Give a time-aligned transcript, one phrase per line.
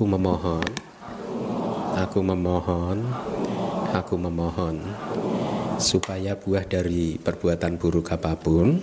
[0.00, 0.64] Aku memohon,
[1.92, 3.04] aku memohon,
[3.92, 4.80] aku memohon
[5.76, 8.80] supaya buah dari perbuatan buruk apa pun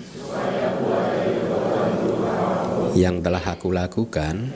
[2.93, 4.53] yang telah aku lakukan,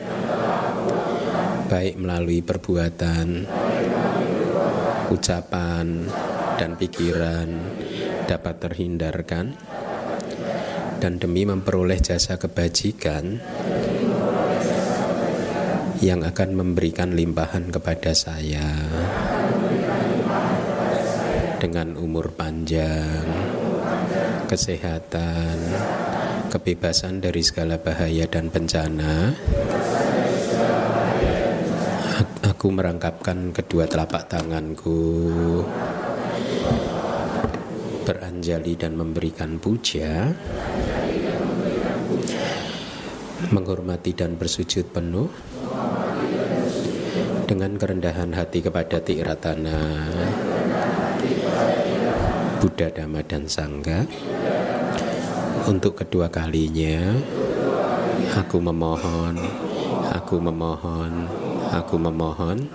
[1.66, 3.50] baik melalui perbuatan,
[5.10, 5.86] ucapan,
[6.62, 7.50] dan pikiran,
[8.30, 9.58] dapat terhindarkan,
[11.02, 13.42] dan demi memperoleh jasa kebajikan
[16.02, 18.74] yang akan memberikan limpahan kepada saya
[21.62, 23.22] dengan umur panjang,
[24.50, 25.62] kesehatan,
[26.50, 29.30] kebebasan dari segala bahaya dan bencana.
[32.50, 35.06] Aku merangkapkan kedua telapak tanganku
[38.02, 40.34] beranjali dan memberikan puja
[43.50, 45.30] menghormati dan bersujud penuh
[47.52, 50.08] dengan kerendahan hati kepada Tiratana
[52.64, 54.08] Buddha Dhamma dan Sangga
[55.68, 57.12] untuk kedua kalinya
[58.40, 59.36] aku memohon
[60.16, 61.28] aku memohon
[61.76, 62.72] aku memohon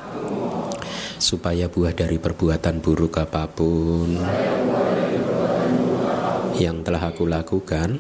[1.17, 4.13] supaya buah dari perbuatan buruk apa pun
[6.61, 7.97] yang telah aku lakukan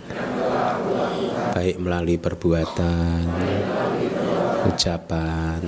[1.56, 3.24] baik melalui perbuatan
[4.68, 5.64] ucapan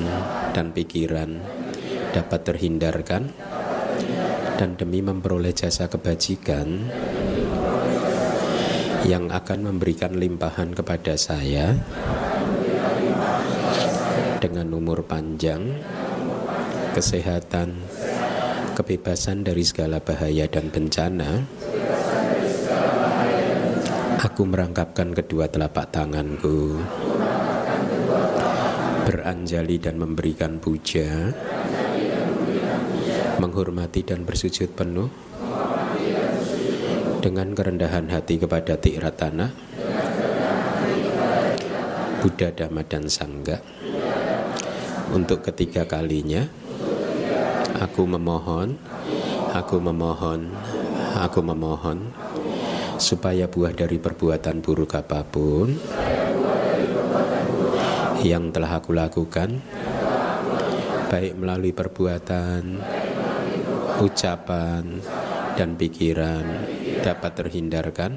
[0.53, 1.41] dan pikiran
[2.13, 3.31] dapat terhindarkan
[4.59, 6.91] dan demi memperoleh jasa kebajikan
[9.07, 11.73] yang akan memberikan limpahan kepada saya
[14.43, 15.79] dengan umur panjang,
[16.93, 17.79] kesehatan,
[18.75, 21.47] kebebasan dari segala bahaya dan bencana.
[24.19, 26.83] Aku merangkapkan kedua telapak tanganku
[29.09, 31.33] beranjali dan memberikan puja,
[33.41, 35.09] menghormati dan bersujud penuh.
[37.25, 39.49] Dengan kerendahan hati kepada Tiratana,
[42.21, 43.59] Buddha, Dhamma, dan Sangga.
[45.17, 46.45] Untuk ketiga kalinya,
[47.81, 48.77] aku memohon,
[49.57, 50.53] aku memohon,
[51.17, 52.13] aku memohon,
[53.01, 55.75] supaya buah dari perbuatan buruk apa pun
[58.23, 59.63] yang telah aku lakukan
[61.09, 62.85] baik melalui perbuatan,
[64.05, 64.85] ucapan,
[65.57, 66.45] dan pikiran
[67.01, 68.13] dapat terhindarkan.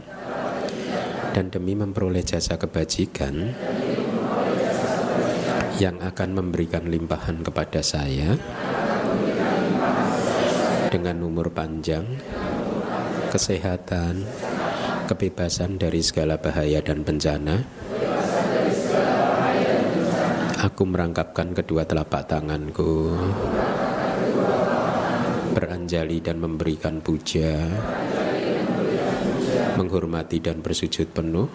[1.31, 3.56] Dan demi memperoleh jasa kebajikan
[5.79, 8.35] yang akan memberikan limpahan kepada saya
[10.91, 12.03] dengan umur panjang,
[13.31, 14.28] kesehatan,
[15.07, 17.63] kebebasan dari segala bahaya dan bencana
[20.61, 23.17] Aku merangkapkan kedua telapak tanganku.
[25.57, 27.66] Beranjali dan memberikan puja.
[29.73, 31.49] Menghormati dan bersujud penuh.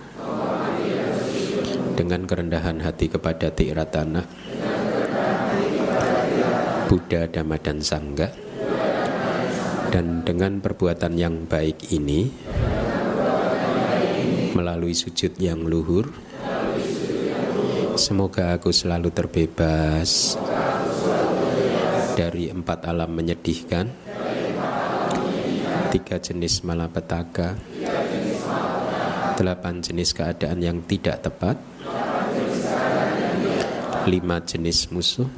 [1.95, 4.27] Dengan kerendahan hati kepada Tiratana
[6.91, 8.29] Buddha, Dhamma, dan Sangga
[9.89, 12.29] Dan dengan perbuatan yang baik ini
[14.53, 16.26] Melalui sujud yang luhur
[17.97, 20.37] Semoga aku selalu terbebas
[22.13, 23.89] dari empat alam menyedihkan,
[25.89, 27.57] tiga jenis malapetaka,
[29.41, 31.57] delapan jenis keadaan yang tidak tepat,
[34.05, 35.29] lima jenis musuh,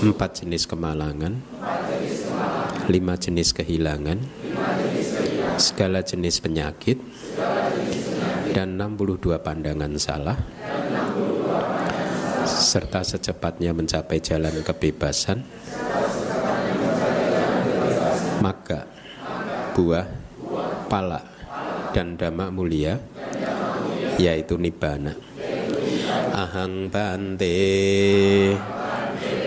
[0.00, 1.36] empat jenis kemalangan,
[2.88, 4.24] lima jenis kehilangan,
[5.60, 6.96] segala jenis penyakit,
[8.56, 10.55] dan 62 pandangan salah
[12.46, 15.42] serta secepatnya mencapai jalan kebebasan.
[18.40, 18.86] Maka
[19.74, 20.06] buah
[20.86, 21.20] pala
[21.90, 22.96] dan dhamma mulia
[24.16, 25.12] yaitu nibbana.
[26.36, 27.58] Ahang bante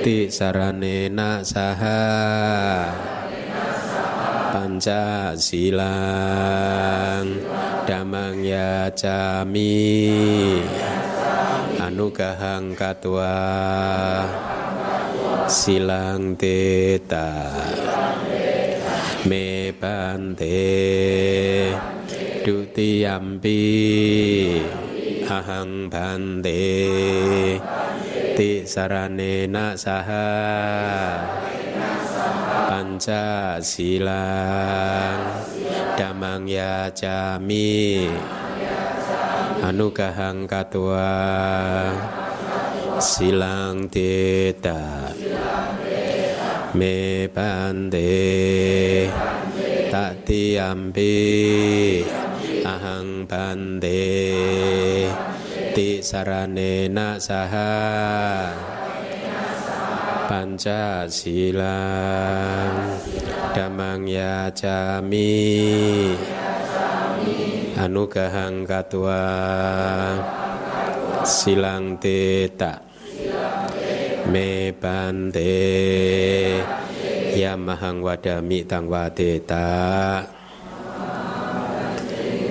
[0.02, 2.90] ti sarane na saha
[4.50, 5.78] pancasilang
[7.86, 10.10] damang ya cami
[11.90, 13.34] anugahang katwa
[15.50, 17.50] silang teta.
[19.26, 20.70] Me bante.
[22.46, 23.66] Dutiyampi
[25.26, 26.62] ahang bante.
[28.38, 30.30] Ti saranena saha
[32.70, 35.42] panca silang.
[35.98, 38.06] Damang ya cami
[39.60, 41.12] Anugahang katua.
[43.04, 45.12] Silang teta.
[46.80, 48.24] Me pande.
[49.92, 50.24] Tak
[50.64, 51.16] ampi
[52.64, 54.06] ahang pande.
[55.76, 57.76] Ti sarane na saha.
[60.30, 62.96] Panca silang
[63.52, 65.60] damang ya jami.
[67.80, 69.24] Anugahang katwa
[71.24, 72.84] Silang teta
[74.28, 75.56] Me bante
[77.40, 80.28] Yamahang wadami tang wadeta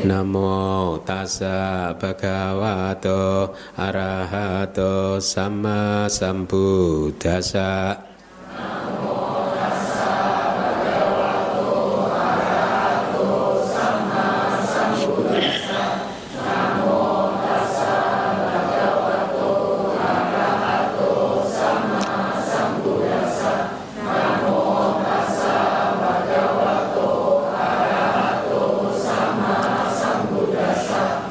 [0.09, 8.01] Namo tassa bhagavato arahato sama sambuddhasa
[8.57, 9.28] Namo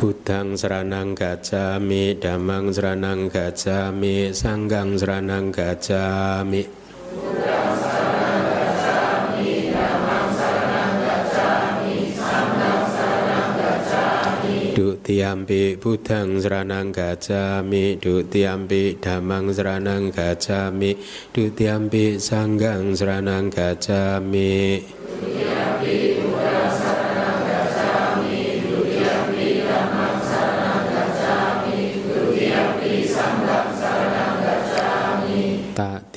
[0.07, 6.63] Budang seranang gajami, damang seranang gajami, sanggang seranang gajami.
[6.63, 7.75] Seranang
[10.31, 12.88] seranang gajami, sanggang
[15.04, 20.95] tiampi budang seranang gajami, du tiampi damang seranang gajami,
[21.36, 24.80] du tiampi sanggang seranang gajami.
[25.19, 26.06] Tiampi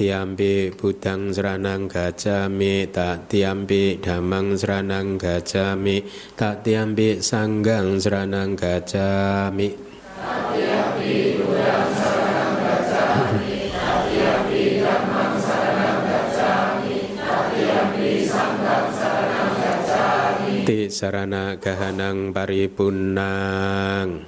[0.01, 6.01] tiampi budang seranang gajami tak tiampi damang seranang gajami
[6.33, 9.77] tak tiampi sanggang seranang gajami.
[20.65, 24.25] Ti sarana gahanang paripunang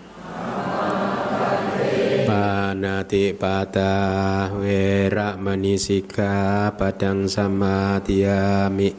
[2.83, 8.91] nati pada wera manisika padang sama tiami.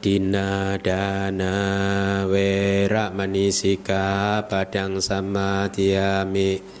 [0.00, 1.54] Dina dana
[2.24, 6.80] wera manisika padang sama tiami.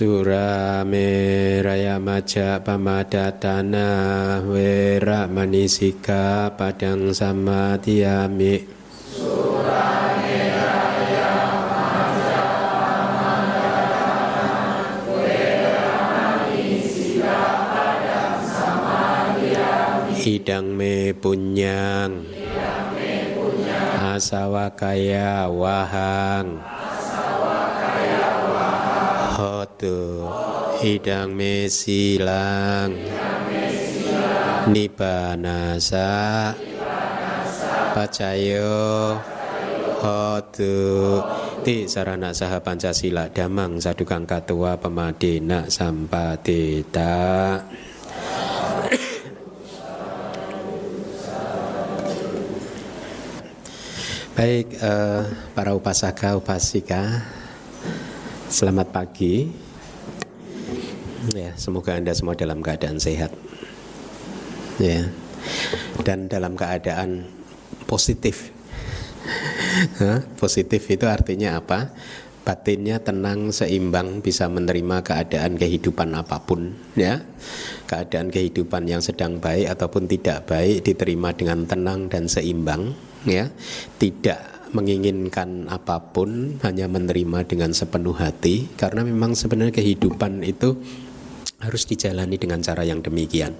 [0.00, 8.64] sura me raya maja pamada tanah wera manisika padang sama tiami
[9.12, 11.36] sura me raya maja
[11.68, 12.40] pamada
[13.92, 14.88] tanah
[16.48, 19.04] manisika padang sama
[19.36, 22.24] tiami idang me punyang.
[24.00, 26.56] Asawa kaya wahang.
[29.40, 30.28] Hotu
[30.84, 32.92] Idang mesilang.
[34.68, 36.52] Nibanasa
[37.96, 39.16] Pacayo.
[40.04, 40.76] Hotu
[41.64, 47.16] Ti sarana saha Pancasila Damang sadukang katua pemadina sampatita.
[54.36, 57.39] Baik uh, para upasaka upasika.
[58.50, 59.46] Selamat pagi.
[61.38, 63.30] Ya, semoga Anda semua dalam keadaan sehat.
[64.82, 65.06] Ya.
[66.02, 67.30] Dan dalam keadaan
[67.86, 68.50] positif.
[70.34, 71.94] positif itu artinya apa?
[72.42, 77.22] Batinnya tenang, seimbang, bisa menerima keadaan kehidupan apa pun, ya.
[77.86, 83.46] Keadaan kehidupan yang sedang baik ataupun tidak baik diterima dengan tenang dan seimbang, ya.
[83.94, 90.78] Tidak menginginkan apa pun, hanya menerima dengan sepenuh hati karena memang sebenarnya kehidupan itu
[91.60, 93.52] harus dijalani dengan cara yang demikian.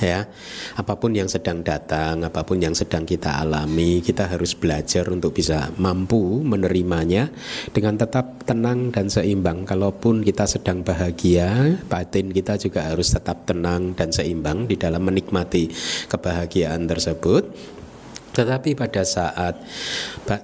[0.00, 0.32] Ya,
[0.80, 5.36] apa pun yang sedang datang, apa pun yang sedang kita alami, kita harus belajar untuk
[5.36, 7.28] bisa mampu menerimanya
[7.76, 9.68] dengan tetap tenang dan seimbang.
[9.68, 15.68] Kalaupun kita sedang bahagia, batin kita juga harus tetap tenang dan seimbang di dalam menikmati
[16.08, 17.76] kebahagiaan tersebut
[18.30, 19.58] tetapi pada saat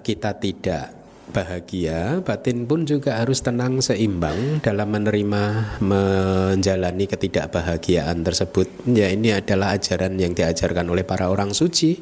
[0.02, 0.97] kita tidak
[1.31, 5.43] bahagia, batin pun juga harus tenang seimbang dalam menerima
[5.83, 8.71] menjalani ketidakbahagiaan tersebut.
[8.87, 11.99] Ya ini adalah ajaran yang diajarkan oleh para orang suci.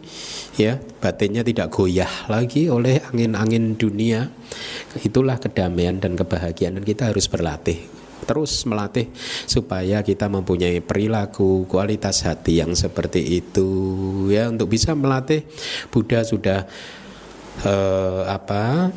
[0.60, 4.28] Ya, batinnya tidak goyah lagi oleh angin-angin dunia.
[5.00, 7.93] Itulah kedamaian dan kebahagiaan dan kita harus berlatih
[8.24, 9.12] terus melatih
[9.46, 13.68] supaya kita mempunyai perilaku kualitas hati yang seperti itu.
[14.32, 15.44] Ya untuk bisa melatih
[15.92, 16.66] Buddha sudah
[17.62, 18.90] uh, apa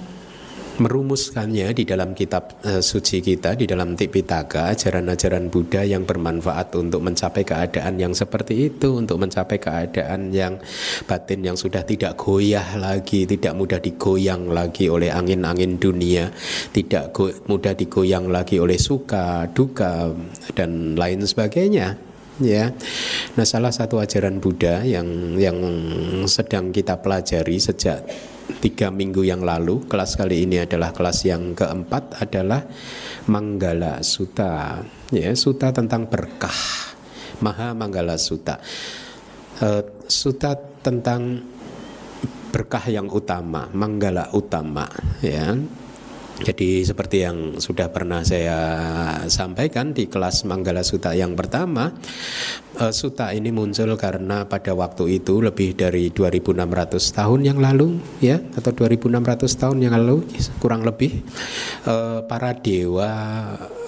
[0.78, 7.02] merumuskannya di dalam kitab uh, suci kita di dalam Tipitaka ajaran-ajaran Buddha yang bermanfaat untuk
[7.02, 10.62] mencapai keadaan yang seperti itu untuk mencapai keadaan yang
[11.10, 16.30] batin yang sudah tidak goyah lagi tidak mudah digoyang lagi oleh angin-angin dunia
[16.72, 20.14] tidak go mudah digoyang lagi oleh suka duka
[20.54, 22.08] dan lain sebagainya
[22.42, 22.70] ya.
[23.34, 25.58] Nah, salah satu ajaran Buddha yang yang
[26.30, 28.06] sedang kita pelajari sejak
[28.64, 32.64] tiga minggu yang lalu kelas kali ini adalah kelas yang keempat adalah
[33.28, 34.80] Manggala Sutta
[35.12, 36.96] ya Sutta tentang berkah.
[37.38, 38.58] Maha Manggala Sutta
[39.62, 41.38] uh, Sutta tentang
[42.50, 44.90] berkah yang utama Manggala utama
[45.22, 45.54] ya
[46.38, 48.58] jadi seperti yang sudah pernah saya
[49.26, 51.90] sampaikan di kelas Manggala Suta yang pertama,
[52.78, 58.38] uh, Suta ini muncul karena pada waktu itu lebih dari 2600 tahun yang lalu ya
[58.54, 60.30] atau 2600 tahun yang lalu
[60.62, 61.26] kurang lebih
[61.90, 63.10] uh, para dewa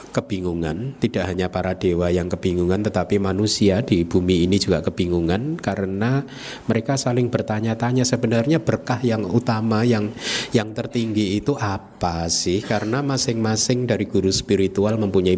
[0.10, 6.26] kebingungan, tidak hanya para dewa yang kebingungan tetapi manusia di bumi ini juga kebingungan karena
[6.66, 10.10] mereka saling bertanya-tanya sebenarnya berkah yang utama yang
[10.52, 12.64] yang tertinggi itu apa sih?
[12.64, 15.36] Karena masing-masing dari guru spiritual mempunyai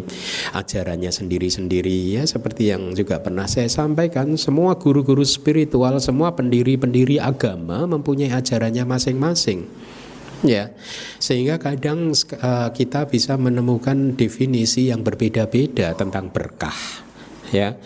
[0.54, 7.90] ajarannya sendiri-sendiri ya seperti yang juga pernah saya sampaikan semua guru-guru spiritual, semua pendiri-pendiri agama
[7.90, 9.66] mempunyai ajarannya masing-masing
[10.42, 10.74] ya
[11.22, 16.74] sehingga kadang uh, kita bisa menemukan definisi yang berbeda-beda tentang berkah
[17.54, 17.78] ya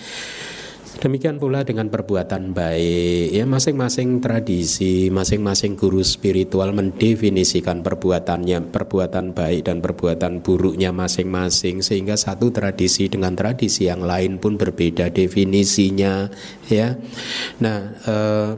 [0.97, 3.37] Demikian pula dengan perbuatan baik.
[3.37, 12.17] Ya, masing-masing tradisi, masing-masing guru spiritual mendefinisikan perbuatannya, perbuatan baik dan perbuatan buruknya masing-masing sehingga
[12.17, 16.33] satu tradisi dengan tradisi yang lain pun berbeda definisinya,
[16.73, 16.97] ya.
[17.61, 18.50] Nah, eh,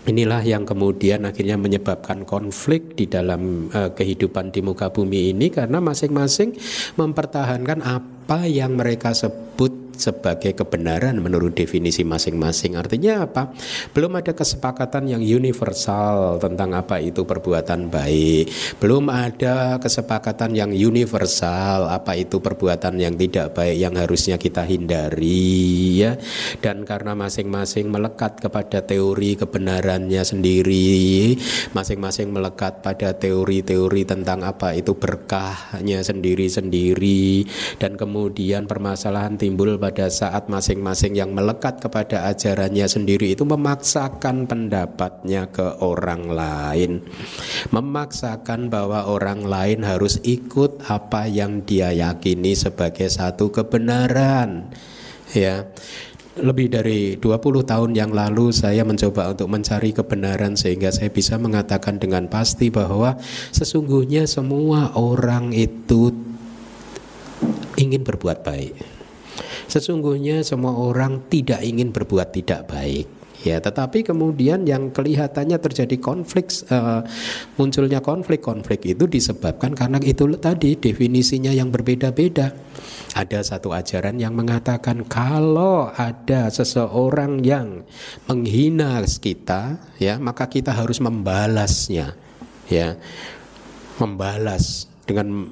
[0.00, 5.76] Inilah yang kemudian akhirnya menyebabkan konflik di dalam uh, kehidupan di muka bumi ini karena
[5.76, 6.56] masing-masing
[6.96, 12.80] mempertahankan apa yang mereka sebut sebagai kebenaran menurut definisi masing-masing.
[12.80, 13.52] Artinya apa?
[13.92, 18.48] Belum ada kesepakatan yang universal tentang apa itu perbuatan baik.
[18.80, 26.00] Belum ada kesepakatan yang universal apa itu perbuatan yang tidak baik yang harusnya kita hindari
[26.00, 26.16] ya.
[26.64, 31.36] Dan karena masing-masing melekat kepada teori kebenarannya sendiri,
[31.76, 37.44] masing-masing melekat pada teori-teori tentang apa itu berkahnya sendiri-sendiri
[37.82, 44.46] dan kemudian permasalahan timbul pada pada saat masing-masing yang melekat kepada ajarannya sendiri itu memaksakan
[44.46, 47.02] pendapatnya ke orang lain,
[47.74, 54.70] memaksakan bahwa orang lain harus ikut apa yang dia yakini sebagai satu kebenaran.
[55.34, 55.66] Ya,
[56.38, 61.98] lebih dari 20 tahun yang lalu saya mencoba untuk mencari kebenaran sehingga saya bisa mengatakan
[61.98, 63.18] dengan pasti bahwa
[63.50, 66.14] sesungguhnya semua orang itu
[67.74, 68.99] ingin berbuat baik.
[69.70, 73.06] Sesungguhnya semua orang tidak ingin berbuat tidak baik.
[73.40, 77.00] Ya, tetapi kemudian yang kelihatannya terjadi konflik, uh,
[77.56, 82.52] munculnya konflik-konflik itu disebabkan karena itu tadi definisinya yang berbeda-beda.
[83.16, 87.88] Ada satu ajaran yang mengatakan kalau ada seseorang yang
[88.28, 92.12] menghina kita, ya maka kita harus membalasnya,
[92.68, 93.00] ya,
[93.96, 95.48] membalas dengan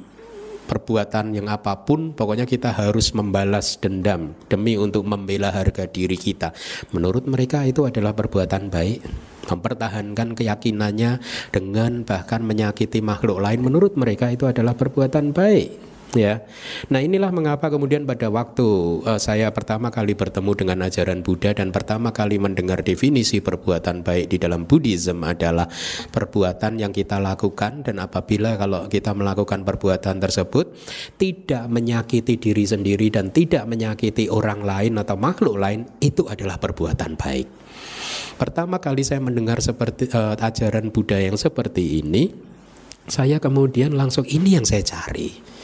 [0.68, 6.52] perbuatan yang apa pun pokoknya kita harus membalas dendam demi untuk membela harga diri kita.
[6.92, 9.00] Menurut mereka itu adalah perbuatan baik.
[9.48, 16.46] Mempertahankan keyakinannya dengan bahkan menyakiti makhluk lain menurut mereka itu adalah perbuatan baik ya.
[16.88, 18.64] Nah, inilah mengapa kemudian pada waktu
[19.04, 24.32] uh, saya pertama kali bertemu dengan ajaran Buddha dan pertama kali mendengar definisi perbuatan baik
[24.32, 25.68] di dalam Buddhism adalah
[26.14, 30.72] perbuatan yang kita lakukan dan apabila kalau kita melakukan perbuatan tersebut
[31.20, 37.18] tidak menyakiti diri sendiri dan tidak menyakiti orang lain atau makhluk lain itu adalah perbuatan
[37.18, 37.48] baik.
[38.38, 42.30] Pertama kali saya mendengar seperti uh, ajaran Buddha yang seperti ini,
[43.10, 45.58] saya kemudian langsung ini yang saya cari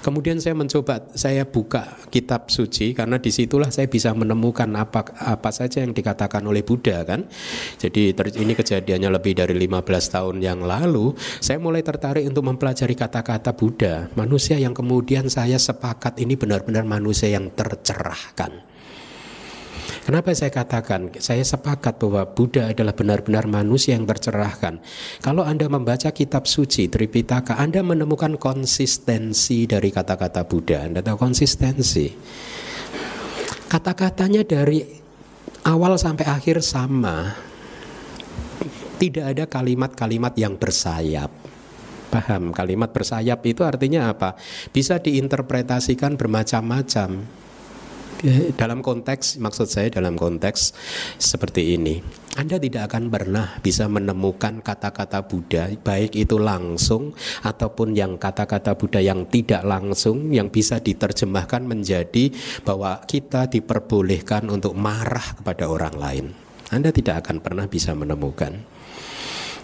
[0.00, 5.52] Kemudian saya mencoba saya buka kitab suci karena di situlah saya bisa menemukan apa apa
[5.52, 7.28] saja yang dikatakan oleh Buddha kan.
[7.76, 11.12] Jadi ini kejadiannya lebih dari 15 tahun yang lalu.
[11.44, 14.08] Saya mulai tertarik untuk mempelajari kata-kata Buddha.
[14.16, 18.69] Manusia yang kemudian saya sepakat ini benar-benar manusia yang tercerahkan.
[20.10, 24.82] Kenapa saya katakan saya sepakat bahwa Buddha adalah benar-benar manusia yang tercerahkan.
[25.22, 30.82] Kalau Anda membaca kitab suci Tripitaka, Anda menemukan konsistensi dari kata-kata Buddha.
[30.82, 32.10] Anda tahu konsistensi.
[33.70, 34.82] Kata-katanya dari
[35.70, 37.30] awal sampai akhir sama.
[38.98, 41.30] Tidak ada kalimat-kalimat yang bersayap.
[42.10, 42.50] Paham?
[42.50, 44.34] Kalimat bersayap itu artinya apa?
[44.74, 47.38] Bisa diinterpretasikan bermacam-macam
[48.60, 50.76] dalam konteks maksud saya dalam konteks
[51.16, 52.04] seperti ini
[52.36, 59.00] Anda tidak akan pernah bisa menemukan kata-kata Buddha baik itu langsung ataupun yang kata-kata Buddha
[59.00, 62.28] yang tidak langsung yang bisa diterjemahkan menjadi
[62.62, 66.26] bahwa kita diperbolehkan untuk marah kepada orang lain.
[66.70, 68.79] Anda tidak akan pernah bisa menemukan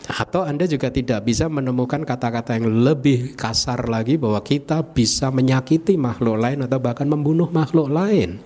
[0.06, 5.98] atau Anda juga tidak bisa menemukan kata-kata yang lebih kasar lagi bahwa kita bisa menyakiti
[5.98, 8.38] makhluk lain atau bahkan membunuh makhluk lain.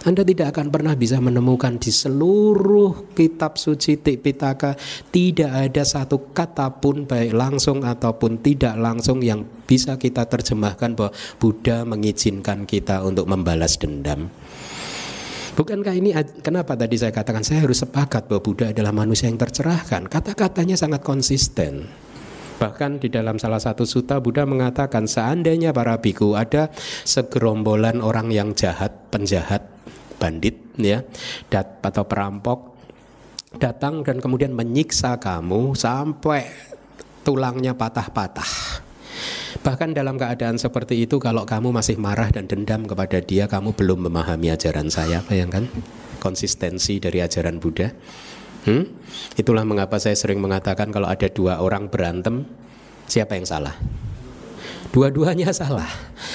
[0.00, 4.72] Anda tidak akan pernah bisa menemukan di seluruh kitab suci Tipitaka
[5.12, 11.12] tidak ada satu kata pun baik langsung ataupun tidak langsung yang bisa kita terjemahkan bahwa
[11.36, 14.32] Buddha mengizinkan kita untuk membalas dendam.
[15.60, 20.08] Bukankah ini kenapa tadi saya katakan saya harus sepakat bahwa Buddha adalah manusia yang tercerahkan?
[20.08, 21.84] Kata-katanya sangat konsisten.
[22.56, 26.72] Bahkan di dalam salah satu suta Buddha mengatakan seandainya para biku ada
[27.04, 29.68] segerombolan orang yang jahat, penjahat,
[30.16, 31.04] bandit ya,
[31.52, 32.80] dat atau perampok
[33.60, 36.48] datang dan kemudian menyiksa kamu sampai
[37.20, 38.80] tulangnya patah-patah.
[39.60, 44.08] Bahkan dalam keadaan seperti itu kalau kamu masih marah dan dendam kepada dia kamu belum
[44.08, 45.68] memahami ajaran saya bayangkan
[46.16, 47.92] konsistensi dari ajaran Buddha
[48.64, 48.84] hmm?
[49.36, 52.48] itulah mengapa saya sering mengatakan kalau ada dua orang berantem
[53.04, 53.76] siapa yang salah
[54.90, 55.86] Dua-duanya salah.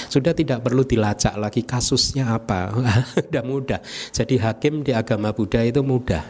[0.07, 2.71] Sudah tidak perlu dilacak lagi kasusnya apa.
[3.19, 3.79] Sudah mudah.
[4.15, 6.23] Jadi hakim di agama Buddha itu mudah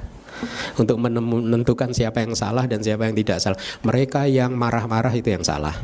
[0.76, 3.60] untuk menentukan siapa yang salah dan siapa yang tidak salah.
[3.86, 5.78] Mereka yang marah-marah itu yang salah.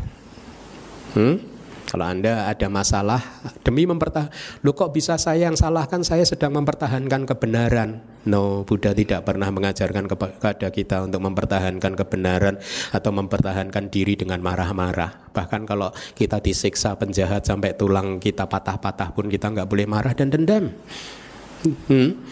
[1.15, 1.51] Hmm?
[1.91, 3.19] Kalau Anda ada masalah
[3.67, 4.31] demi mempertahankan,
[4.63, 7.99] lo kok bisa saya yang salahkan saya sedang mempertahankan kebenaran.
[8.23, 12.55] No, Buddha tidak pernah mengajarkan kepada kita untuk mempertahankan kebenaran
[12.95, 15.35] atau mempertahankan diri dengan marah-marah.
[15.35, 20.31] Bahkan kalau kita disiksa penjahat sampai tulang kita patah-patah pun kita nggak boleh marah dan
[20.31, 20.71] dendam.
[21.91, 22.23] Hmm?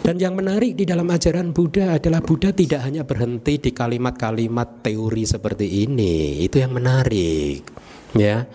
[0.00, 5.28] Dan yang menarik di dalam ajaran Buddha adalah Buddha tidak hanya berhenti di kalimat-kalimat teori
[5.28, 6.40] seperti ini.
[6.40, 7.68] Itu yang menarik.
[8.16, 8.48] Ya.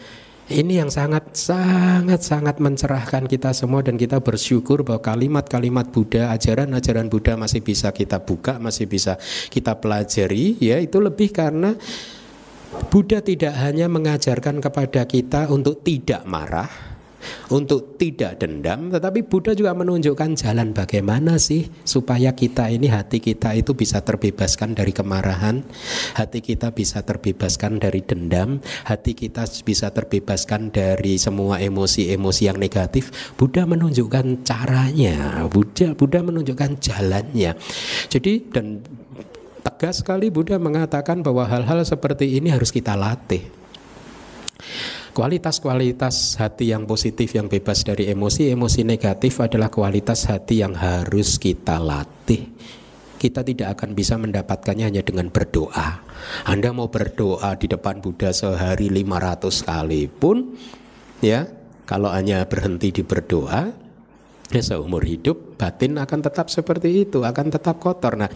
[0.45, 7.09] Ini yang sangat sangat sangat mencerahkan kita semua dan kita bersyukur bahwa kalimat-kalimat Buddha, ajaran-ajaran
[7.09, 9.17] Buddha masih bisa kita buka, masih bisa
[9.49, 11.73] kita pelajari ya itu lebih karena
[12.93, 16.69] Buddha tidak hanya mengajarkan kepada kita untuk tidak marah,
[17.53, 23.53] untuk tidak dendam, tetapi Buddha juga menunjukkan jalan bagaimana sih supaya kita ini hati kita
[23.53, 25.65] itu bisa terbebaskan dari kemarahan,
[26.17, 33.33] hati kita bisa terbebaskan dari dendam, hati kita bisa terbebaskan dari semua emosi-emosi yang negatif.
[33.35, 37.55] Buddha menunjukkan caranya, Buddha Buddha menunjukkan jalannya.
[38.09, 38.81] Jadi dan
[39.65, 43.41] tegas sekali Buddha mengatakan bahwa hal-hal seperti ini harus kita latih.
[45.15, 51.79] Kualitas-kualitas hati yang positif yang bebas dari emosi-emosi negatif adalah kualitas hati yang harus kita
[51.79, 52.51] latih.
[53.15, 56.03] Kita tidak akan bisa mendapatkannya hanya dengan berdoa.
[56.51, 60.51] Anda mau berdoa di depan Buddha sehari 500 kali pun
[61.23, 61.47] ya,
[61.87, 63.71] kalau hanya berhenti di berdoa
[64.51, 68.19] ya seumur hidup batin akan tetap seperti itu, akan tetap kotor.
[68.19, 68.27] Nah,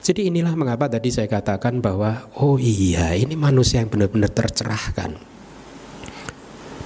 [0.00, 5.35] jadi inilah mengapa tadi saya katakan bahwa oh iya, ini manusia yang benar-benar tercerahkan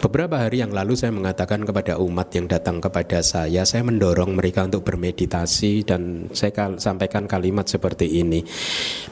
[0.00, 4.64] Beberapa hari yang lalu saya mengatakan kepada umat yang datang kepada saya, saya mendorong mereka
[4.64, 8.40] untuk bermeditasi dan saya sampaikan kalimat seperti ini.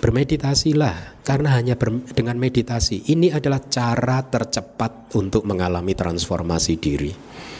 [0.00, 7.12] Bermeditasilah karena hanya ber, dengan meditasi ini adalah cara tercepat untuk mengalami transformasi diri.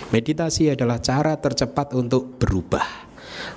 [0.09, 3.08] Meditasi adalah cara tercepat untuk berubah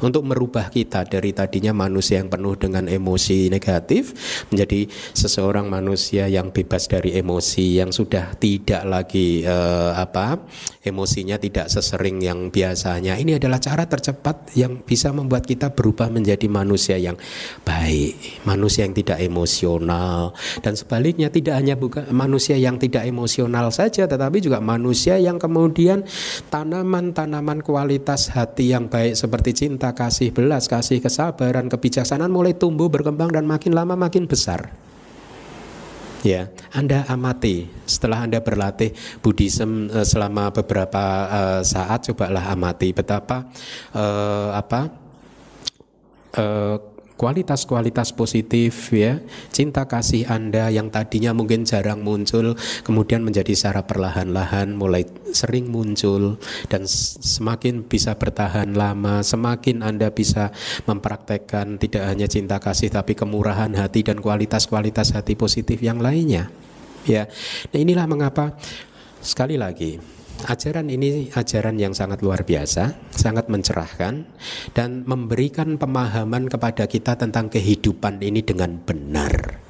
[0.01, 4.13] untuk merubah kita dari tadinya manusia yang penuh dengan emosi negatif
[4.49, 10.41] menjadi seseorang manusia yang bebas dari emosi yang sudah tidak lagi uh, apa
[10.81, 13.17] emosinya tidak sesering yang biasanya.
[13.17, 17.15] Ini adalah cara tercepat yang bisa membuat kita berubah menjadi manusia yang
[17.61, 20.33] baik, manusia yang tidak emosional
[20.65, 26.03] dan sebaliknya tidak hanya bukan manusia yang tidak emosional saja tetapi juga manusia yang kemudian
[26.49, 33.31] tanaman-tanaman kualitas hati yang baik seperti cinta, kasih, belas, kasih, kesabaran, kebijaksanaan mulai tumbuh, berkembang
[33.31, 34.71] dan makin lama makin besar.
[36.21, 38.93] Ya, Anda amati setelah Anda berlatih
[39.25, 43.49] Buddhism uh, selama beberapa uh, saat, cobalah amati betapa
[43.97, 44.93] uh, apa
[46.37, 46.90] uh,
[47.21, 49.21] kualitas-kualitas positif ya.
[49.53, 56.41] Cinta kasih Anda yang tadinya mungkin jarang muncul kemudian menjadi secara perlahan-lahan mulai sering muncul
[56.65, 60.49] dan semakin bisa bertahan lama semakin Anda bisa
[60.89, 66.49] mempraktekkan tidak hanya cinta kasih tapi kemurahan hati dan kualitas-kualitas hati positif yang lainnya
[67.05, 67.29] ya.
[67.69, 68.57] Nah inilah mengapa
[69.21, 74.25] sekali lagi Ajaran ini ajaran yang sangat luar biasa, sangat mencerahkan
[74.73, 79.61] dan memberikan pemahaman kepada kita tentang kehidupan ini dengan benar.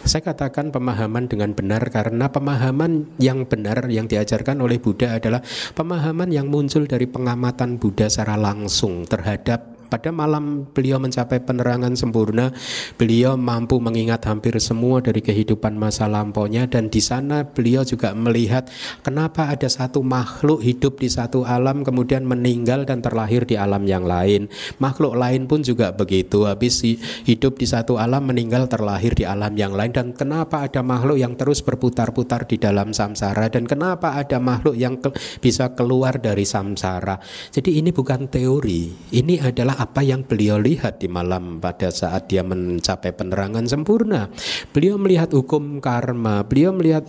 [0.00, 5.44] Saya katakan pemahaman dengan benar karena pemahaman yang benar yang diajarkan oleh Buddha adalah
[5.76, 12.54] pemahaman yang muncul dari pengamatan Buddha secara langsung terhadap pada malam beliau mencapai penerangan sempurna,
[12.94, 18.70] beliau mampu mengingat hampir semua dari kehidupan masa lampaunya dan di sana beliau juga melihat
[19.02, 24.06] kenapa ada satu makhluk hidup di satu alam kemudian meninggal dan terlahir di alam yang
[24.06, 24.46] lain.
[24.78, 26.78] Makhluk lain pun juga begitu, habis
[27.26, 31.34] hidup di satu alam meninggal terlahir di alam yang lain dan kenapa ada makhluk yang
[31.34, 37.18] terus berputar-putar di dalam samsara dan kenapa ada makhluk yang ke bisa keluar dari samsara.
[37.50, 42.44] Jadi ini bukan teori, ini adalah apa yang beliau lihat di malam pada saat dia
[42.44, 44.28] mencapai penerangan sempurna.
[44.76, 47.08] Beliau melihat hukum karma, beliau melihat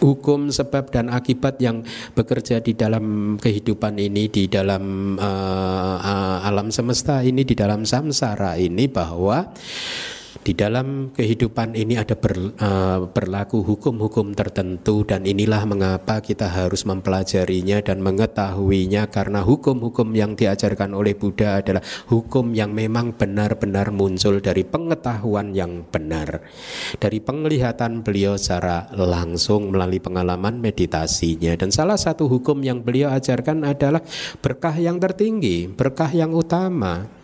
[0.00, 1.84] hukum sebab dan akibat yang
[2.16, 8.56] bekerja di dalam kehidupan ini di dalam uh, uh, alam semesta ini di dalam samsara
[8.56, 9.52] ini bahwa
[10.42, 16.86] di dalam kehidupan ini ada ber, uh, berlaku hukum-hukum tertentu dan inilah mengapa kita harus
[16.88, 24.40] mempelajarinya dan mengetahuinya karena hukum-hukum yang diajarkan oleh Buddha adalah hukum yang memang benar-benar muncul
[24.40, 26.40] dari pengetahuan yang benar.
[26.96, 31.54] Dari penglihatan beliau secara langsung melalui pengalaman meditasinya.
[31.58, 34.00] Dan salah satu hukum yang beliau ajarkan adalah
[34.40, 37.17] berkah yang tertinggi berkah yang utama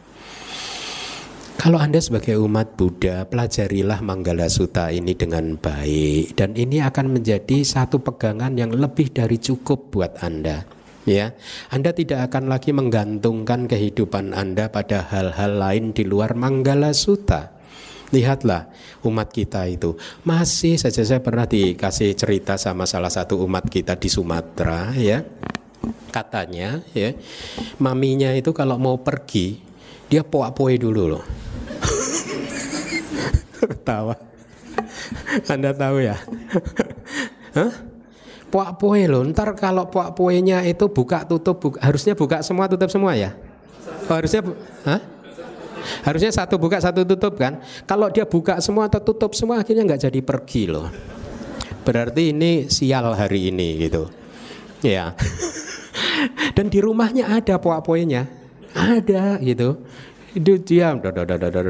[1.64, 7.64] kalau Anda sebagai umat Buddha, pelajarilah Manggala Sutta ini dengan baik dan ini akan menjadi
[7.64, 10.68] satu pegangan yang lebih dari cukup buat Anda.
[11.08, 11.32] Ya,
[11.72, 17.56] Anda tidak akan lagi menggantungkan kehidupan Anda pada hal-hal lain di luar Manggala Sutta.
[18.12, 18.68] Lihatlah
[19.08, 19.96] umat kita itu
[20.28, 25.24] masih saja saya pernah dikasih cerita sama salah satu umat kita di Sumatera ya.
[26.12, 27.16] Katanya ya,
[27.80, 29.64] maminya itu kalau mau pergi
[30.12, 31.43] dia poak-poe dulu loh
[33.88, 34.14] Tawa.
[35.52, 36.16] Anda tahu ya?
[37.54, 37.72] Hah?
[38.50, 39.26] Puak poe loh.
[39.26, 43.34] Ntar kalau puak poenya itu buka tutup, buka, harusnya buka semua tutup semua ya?
[44.06, 44.46] Oh, harusnya,
[44.86, 45.00] hah?
[46.06, 47.60] Harusnya satu buka satu tutup kan?
[47.84, 50.88] Kalau dia buka semua atau tutup semua akhirnya nggak jadi pergi loh.
[51.84, 54.08] Berarti ini sial hari ini gitu.
[54.80, 55.12] Ya.
[56.56, 58.24] Dan di rumahnya ada puak poenya.
[58.72, 59.84] Ada gitu.
[60.34, 60.96] Itu dia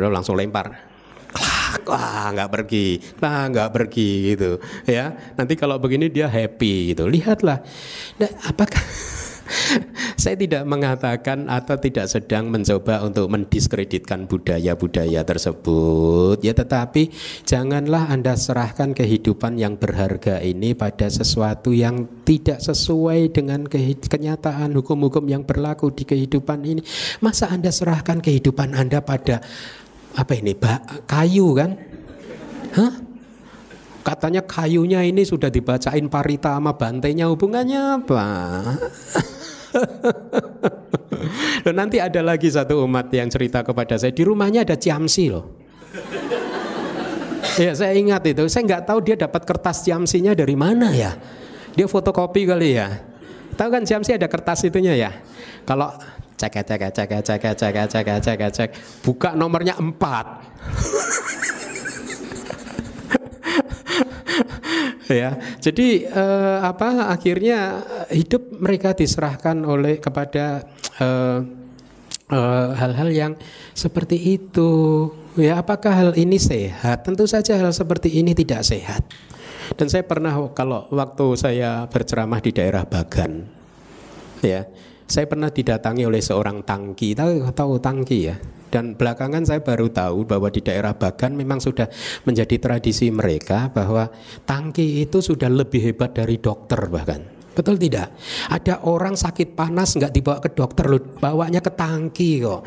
[0.09, 0.94] langsung lempar
[1.83, 2.87] wah nggak pergi,
[3.19, 5.15] nah nggak pergi gitu ya.
[5.35, 7.11] Nanti kalau begini dia happy gitu.
[7.11, 7.59] Lihatlah,
[8.21, 8.83] nah, apakah
[10.23, 17.13] saya tidak mengatakan atau tidak sedang mencoba untuk mendiskreditkan budaya-budaya tersebut ya tetapi
[17.45, 25.29] janganlah Anda serahkan kehidupan yang berharga ini pada sesuatu yang tidak sesuai dengan kenyataan hukum-hukum
[25.29, 26.81] yang berlaku di kehidupan ini
[27.21, 29.45] masa Anda serahkan kehidupan Anda pada
[30.15, 30.55] apa ini
[31.07, 31.75] kayu kan
[32.75, 32.91] Hah?
[34.05, 38.25] Katanya kayunya ini sudah dibacain parita sama bantainya hubungannya apa?
[41.65, 45.57] loh nanti ada lagi satu umat yang cerita kepada saya di rumahnya ada ciamsi loh.
[47.57, 51.17] ya saya ingat itu, saya nggak tahu dia dapat kertas ciamsinya dari mana ya.
[51.73, 53.15] Dia fotokopi kali ya.
[53.55, 55.11] Tahu kan Jamsi ada kertas itunya ya.
[55.63, 55.95] Kalau
[56.35, 58.71] cek cek cek cek cek cek cek cek
[59.07, 60.27] buka nomornya empat.
[65.05, 70.65] ya jadi eh, apa akhirnya hidup mereka diserahkan oleh kepada
[71.01, 71.39] eh,
[72.33, 73.33] eh, hal-hal yang
[73.77, 79.05] seperti itu ya apakah hal ini sehat tentu saja hal seperti ini tidak sehat
[79.77, 83.45] dan saya pernah kalau waktu saya berceramah di daerah Bagan
[84.41, 84.65] ya
[85.05, 88.37] saya pernah didatangi oleh seorang tangki tahu tahu tangki ya
[88.75, 91.87] dan belakangan saya baru tahu bahwa di daerah Bagan memang sudah
[92.27, 94.11] menjadi tradisi mereka bahwa
[94.43, 97.34] tangki itu sudah lebih hebat dari dokter bahkan.
[97.55, 98.11] Betul tidak?
[98.51, 102.67] Ada orang sakit panas nggak dibawa ke dokter loh, bawanya ke tangki kok.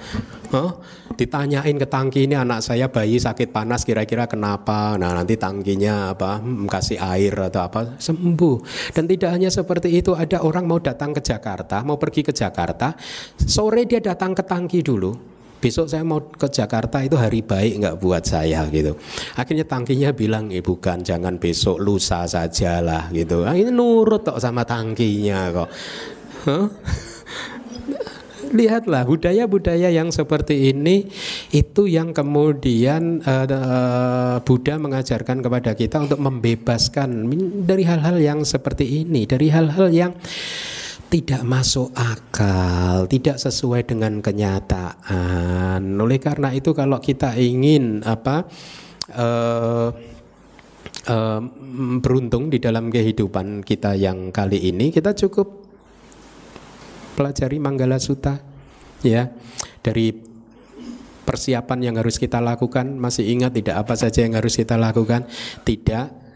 [0.56, 0.72] Huh?
[1.14, 4.96] Ditanyain ke tangki ini anak saya bayi sakit panas kira-kira kenapa?
[4.96, 6.40] Nah nanti tangkinya apa?
[6.40, 8.00] Hmm, kasih air atau apa?
[8.00, 8.58] Sembuh.
[8.96, 12.96] Dan tidak hanya seperti itu, ada orang mau datang ke Jakarta, mau pergi ke Jakarta,
[13.44, 17.98] sore dia datang ke tangki dulu besok saya mau ke Jakarta itu hari baik nggak
[17.98, 18.94] buat saya gitu.
[19.34, 23.42] Akhirnya tangkinya bilang, eh bukan, jangan besok lusa saja lah gitu.
[23.42, 25.70] Ini nurut kok sama tangkinya kok.
[28.48, 31.12] Lihatlah budaya-budaya yang seperti ini
[31.52, 37.28] itu yang kemudian uh, uh, Buddha mengajarkan kepada kita untuk membebaskan
[37.68, 40.16] dari hal-hal yang seperti ini, dari hal-hal yang
[41.08, 45.80] tidak masuk akal, tidak sesuai dengan kenyataan.
[45.96, 48.44] Oleh karena itu kalau kita ingin apa
[49.16, 49.88] uh,
[51.08, 51.42] uh,
[52.04, 55.48] beruntung di dalam kehidupan kita yang kali ini, kita cukup
[57.16, 58.44] pelajari Manggala Sutta
[59.00, 59.32] ya.
[59.80, 60.12] Dari
[61.24, 65.24] persiapan yang harus kita lakukan masih ingat tidak apa saja yang harus kita lakukan?
[65.64, 66.27] Tidak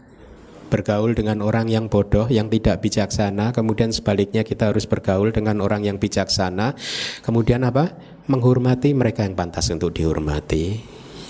[0.72, 5.84] bergaul dengan orang yang bodoh, yang tidak bijaksana, kemudian sebaliknya kita harus bergaul dengan orang
[5.84, 6.72] yang bijaksana.
[7.20, 7.92] Kemudian apa?
[8.32, 10.80] Menghormati mereka yang pantas untuk dihormati.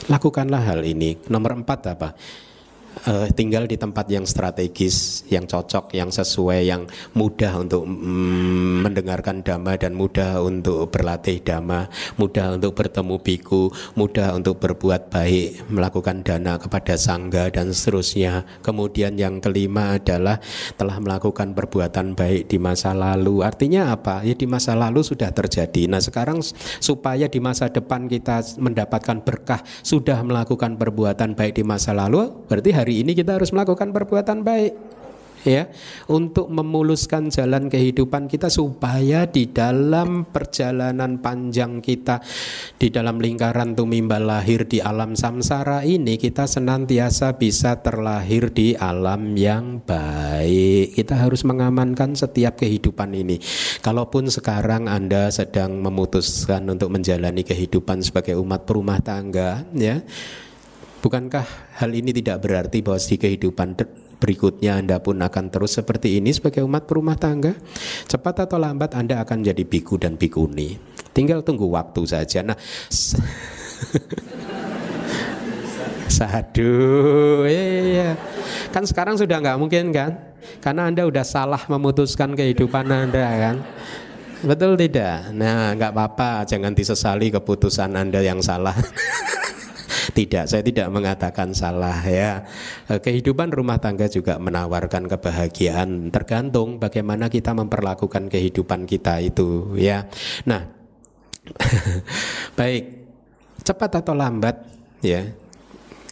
[0.07, 1.19] Lakukanlah hal ini.
[1.27, 2.15] Nomor empat apa?
[3.09, 6.83] Uh, tinggal di tempat yang strategis, yang cocok, yang sesuai, yang
[7.17, 11.89] mudah untuk mm, mendengarkan dhamma dan mudah untuk berlatih dhamma,
[12.21, 18.45] mudah untuk bertemu biku, mudah untuk berbuat baik, melakukan dana kepada sangga dan seterusnya.
[18.63, 20.39] Kemudian yang kelima adalah
[20.77, 23.43] telah melakukan perbuatan baik di masa lalu.
[23.43, 24.23] Artinya apa?
[24.23, 25.89] Ya di masa lalu sudah terjadi.
[25.89, 26.41] Nah, sekarang
[26.79, 32.71] supaya di masa depan kita mendapatkan berkah sudah melakukan perbuatan baik di masa lalu, berarti
[32.83, 34.75] hari ini kita harus melakukan perbuatan baik
[35.43, 35.67] ya
[36.11, 42.23] untuk memuluskan jalan kehidupan kita supaya di dalam perjalanan panjang kita
[42.79, 49.35] di dalam lingkaran tumimba lahir di alam samsara ini kita senantiasa bisa terlahir di alam
[49.35, 50.95] yang baik.
[50.95, 53.39] Kita harus mengamankan setiap kehidupan ini.
[53.83, 60.03] Kalaupun sekarang Anda sedang memutuskan untuk menjalani kehidupan sebagai umat perumah tangga ya
[61.03, 61.43] Bukankah
[61.83, 63.75] hal ini tidak berarti bahwa di kehidupan
[64.23, 67.59] berikutnya Anda pun akan terus seperti ini sebagai umat perumah tangga?
[68.07, 70.79] Cepat atau lambat Anda akan jadi biku dan bikuni.
[71.11, 72.47] Tinggal tunggu waktu saja.
[72.47, 72.55] Nah,
[76.07, 76.71] Sadu,
[77.51, 78.15] iya.
[78.71, 80.23] Kan sekarang sudah nggak mungkin kan?
[80.63, 83.57] Karena Anda udah salah memutuskan kehidupan Anda kan.
[84.47, 85.35] Betul tidak?
[85.35, 88.79] Nah, nggak apa-apa, jangan disesali keputusan Anda yang salah.
[90.11, 92.43] Tidak, saya tidak mengatakan salah ya.
[92.91, 100.11] Eh, kehidupan rumah tangga juga menawarkan kebahagiaan tergantung bagaimana kita memperlakukan kehidupan kita itu ya.
[100.49, 100.67] Nah,
[102.59, 102.85] baik
[103.63, 104.59] cepat atau lambat
[105.03, 105.23] ya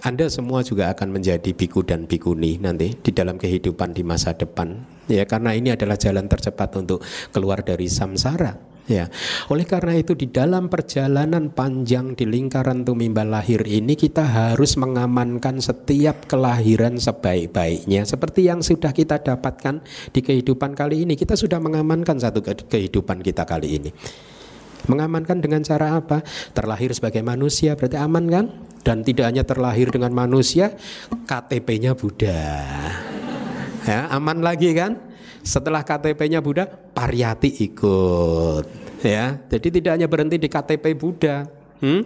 [0.01, 4.81] anda semua juga akan menjadi biku dan bikuni nanti di dalam kehidupan di masa depan
[5.11, 9.07] ya karena ini adalah jalan tercepat untuk keluar dari samsara Ya,
[9.47, 15.63] oleh karena itu di dalam perjalanan panjang di lingkaran tumimba lahir ini kita harus mengamankan
[15.63, 21.15] setiap kelahiran sebaik-baiknya seperti yang sudah kita dapatkan di kehidupan kali ini.
[21.15, 23.95] Kita sudah mengamankan satu kehidupan kita kali ini.
[24.91, 26.27] Mengamankan dengan cara apa?
[26.51, 28.45] Terlahir sebagai manusia berarti aman kan?
[28.83, 30.75] Dan tidak hanya terlahir dengan manusia,
[31.31, 32.43] KTP-nya Buddha.
[33.87, 35.10] Ya, aman lagi kan?
[35.41, 38.65] Setelah KTP-nya Buddha, Pariyati ikut.
[39.01, 41.49] Ya, jadi tidak hanya berhenti di KTP Buddha,
[41.81, 42.05] Hmm?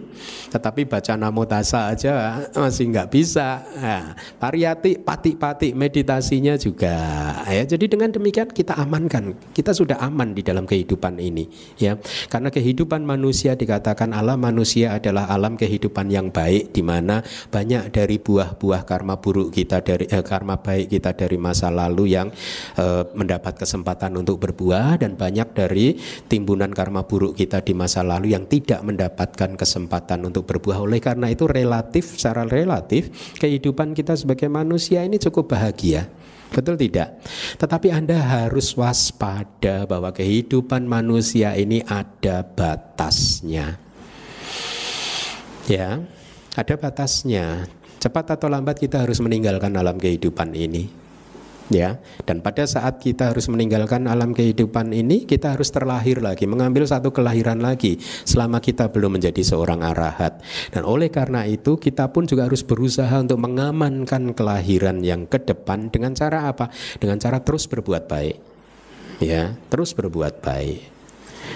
[0.55, 3.59] Tetapi baca namo tasa aja masih nggak bisa.
[3.75, 6.95] Nah, pariyati, pati-pati meditasinya juga.
[7.43, 9.35] Ya, jadi dengan demikian kita amankan.
[9.51, 11.51] Kita sudah aman di dalam kehidupan ini.
[11.75, 11.99] Ya,
[12.31, 17.19] karena kehidupan manusia dikatakan alam manusia adalah alam kehidupan yang baik, di mana
[17.51, 22.31] banyak dari buah-buah karma buruk kita dari eh, karma baik kita dari masa lalu yang
[22.79, 25.99] eh, mendapat kesempatan untuk berbuah dan banyak dari
[26.31, 29.64] timbunan karma buruk kita di masa lalu yang tidak mendapatkan kesempatan
[30.23, 30.85] untuk berbuah.
[30.85, 33.09] Oleh karena itu relatif secara relatif
[33.41, 36.07] kehidupan kita sebagai manusia ini cukup bahagia.
[36.53, 37.19] Betul tidak?
[37.57, 43.81] Tetapi Anda harus waspada bahwa kehidupan manusia ini ada batasnya.
[45.65, 46.05] Ya,
[46.53, 47.65] ada batasnya.
[47.97, 51.04] Cepat atau lambat kita harus meninggalkan alam kehidupan ini
[51.73, 56.85] ya dan pada saat kita harus meninggalkan alam kehidupan ini kita harus terlahir lagi mengambil
[56.85, 60.41] satu kelahiran lagi selama kita belum menjadi seorang arahat.
[60.71, 65.89] Dan oleh karena itu kita pun juga harus berusaha untuk mengamankan kelahiran yang ke depan
[65.89, 66.69] dengan cara apa?
[66.97, 68.37] Dengan cara terus berbuat baik.
[69.23, 70.94] Ya terus berbuat baik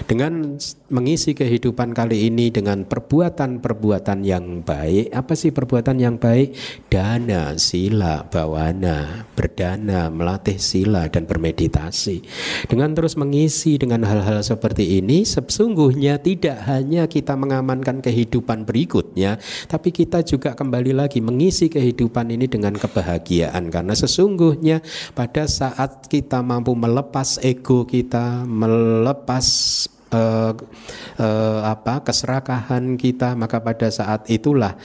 [0.06, 0.58] dengan
[0.90, 5.14] mengisi kehidupan kali ini dengan perbuatan-perbuatan yang baik.
[5.14, 6.54] Apa sih perbuatan yang baik?
[6.90, 12.26] Dana, sila, bawana, berdana, melatih sila dan bermeditasi.
[12.68, 19.38] Dengan terus mengisi dengan hal-hal seperti ini, sesungguhnya tidak hanya kita mengamankan kehidupan berikutnya,
[19.70, 24.82] tapi kita juga kembali lagi mengisi kehidupan ini dengan kebahagiaan karena sesungguhnya
[25.14, 29.46] pada saat kita mampu melepas ego kita, melepas
[30.14, 30.52] uh,
[31.20, 34.78] uh, apa keserakahan kita maka pada saat itulah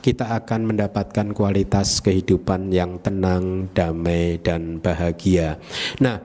[0.00, 5.60] kita akan mendapatkan kualitas kehidupan yang tenang, damai dan bahagia.
[6.00, 6.20] Nah,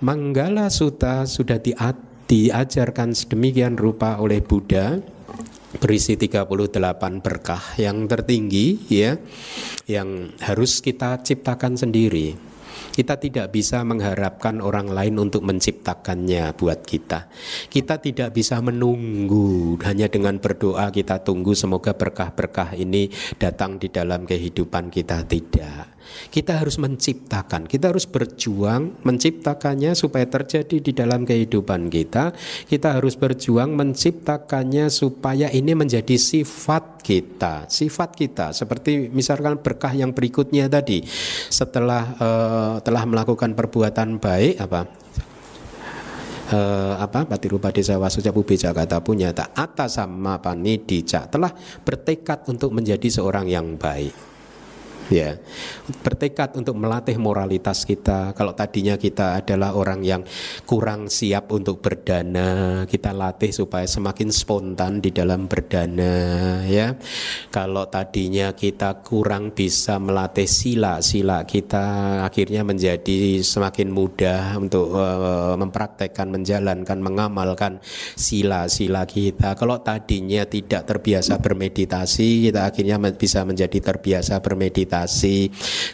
[0.00, 1.76] Manggala Sutta sudah di,
[2.24, 4.96] diajarkan sedemikian rupa oleh Buddha
[5.76, 6.50] berisi 38
[7.22, 9.14] berkah yang tertinggi ya
[9.86, 12.49] yang harus kita ciptakan sendiri
[13.00, 17.32] kita tidak bisa mengharapkan orang lain untuk menciptakannya buat kita.
[17.72, 23.08] Kita tidak bisa menunggu hanya dengan berdoa kita tunggu semoga berkah-berkah ini
[23.40, 25.99] datang di dalam kehidupan kita tidak.
[26.30, 32.30] Kita harus menciptakan, kita harus berjuang menciptakannya supaya terjadi di dalam kehidupan kita.
[32.70, 38.46] Kita harus berjuang menciptakannya supaya ini menjadi sifat kita, sifat kita.
[38.54, 41.02] Seperti misalkan berkah yang berikutnya tadi,
[41.50, 44.80] setelah uh, telah melakukan perbuatan baik apa?
[46.50, 47.30] Uh, apa?
[47.30, 49.54] Patirupa Desa Wasuja Pubeja kata punya tak?
[49.54, 51.54] Atas sama panidija telah
[51.86, 54.29] bertekad untuk menjadi seorang yang baik
[55.10, 55.36] ya.
[56.00, 58.32] Bertekad untuk melatih moralitas kita.
[58.32, 60.22] Kalau tadinya kita adalah orang yang
[60.64, 66.14] kurang siap untuk berdana kita latih supaya semakin spontan di dalam berdana
[66.64, 66.94] ya.
[67.50, 75.58] Kalau tadinya kita kurang bisa melatih sila sila kita akhirnya menjadi semakin mudah untuk uh,
[75.58, 77.82] mempraktekkan menjalankan mengamalkan
[78.14, 79.58] sila sila kita.
[79.58, 85.38] Kalau tadinya tidak terbiasa bermeditasi kita akhirnya bisa menjadi terbiasa bermeditasi bermeditasi.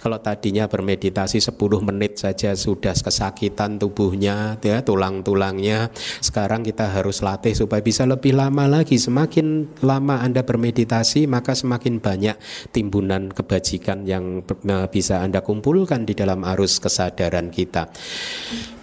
[0.02, 5.90] Kalau tadinya bermeditasi 10 menit saja sudah kesakitan tubuhnya, ya tulang-tulangnya.
[6.22, 8.98] Sekarang kita harus latih supaya bisa lebih lama lagi.
[8.98, 12.36] Semakin lama Anda bermeditasi, maka semakin banyak
[12.74, 14.42] timbunan kebajikan yang
[14.90, 17.90] bisa Anda kumpulkan di dalam arus kesadaran kita.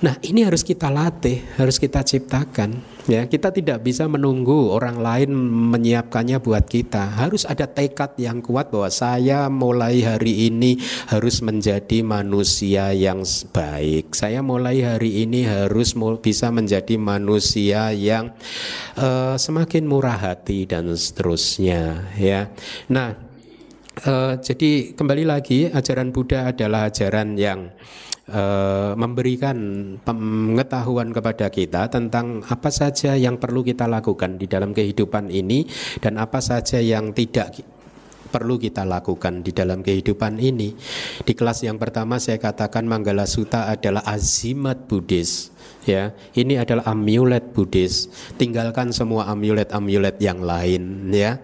[0.04, 2.93] Nah, ini harus kita latih, harus kita ciptakan.
[3.04, 5.36] Ya, kita tidak bisa menunggu orang lain
[5.76, 7.20] menyiapkannya buat kita.
[7.20, 10.80] Harus ada tekad yang kuat bahwa saya mulai hari ini
[11.12, 14.16] harus menjadi manusia yang baik.
[14.16, 15.92] Saya mulai hari ini harus
[16.24, 18.32] bisa menjadi manusia yang
[18.96, 22.08] uh, semakin murah hati dan seterusnya.
[22.16, 22.56] Ya,
[22.88, 23.20] nah,
[24.08, 27.68] uh, jadi kembali lagi ajaran Buddha adalah ajaran yang
[28.34, 29.56] uh, memberikan
[30.02, 35.70] pengetahuan kepada kita tentang apa saja yang perlu kita lakukan di dalam kehidupan ini
[36.02, 37.54] dan apa saja yang tidak
[38.34, 40.74] perlu kita lakukan di dalam kehidupan ini.
[41.22, 45.54] Di kelas yang pertama saya katakan Manggala Sutta adalah azimat Buddhis.
[45.86, 48.10] Ya, ini adalah amulet Buddhis.
[48.42, 51.38] Tinggalkan semua amulet-amulet yang lain ya.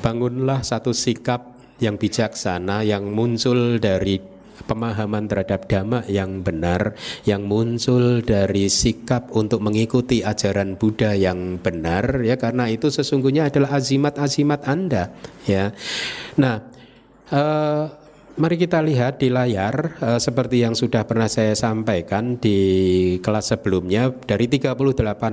[0.00, 4.35] Bangunlah satu sikap yang bijaksana yang muncul dari
[4.66, 12.20] pemahaman terhadap dhamma yang benar yang muncul dari sikap untuk mengikuti ajaran Buddha yang benar
[12.26, 15.14] ya karena itu sesungguhnya adalah azimat-azimat Anda
[15.46, 15.72] ya.
[16.36, 16.56] Nah,
[17.30, 17.84] uh,
[18.36, 22.58] mari kita lihat di layar uh, seperti yang sudah pernah saya sampaikan di
[23.24, 24.76] kelas sebelumnya dari 38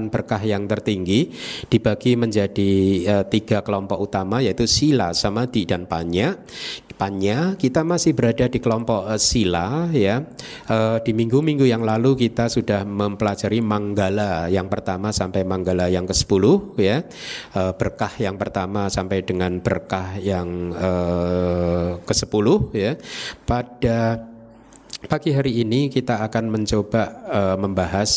[0.08, 1.28] berkah yang tertinggi
[1.68, 2.72] dibagi menjadi
[3.12, 6.40] uh, tiga kelompok utama yaitu sila, samadhi dan panya.
[7.04, 10.24] Panya kita masih berada di kelompok uh, sila ya.
[10.72, 16.44] Uh, di minggu-minggu yang lalu kita sudah mempelajari manggala yang pertama sampai manggala yang ke-10
[16.80, 17.04] ya.
[17.52, 22.96] Uh, berkah yang pertama sampai dengan berkah yang uh, ke-10 ya
[23.44, 24.24] pada
[25.04, 28.12] pagi hari ini kita akan mencoba uh, membahas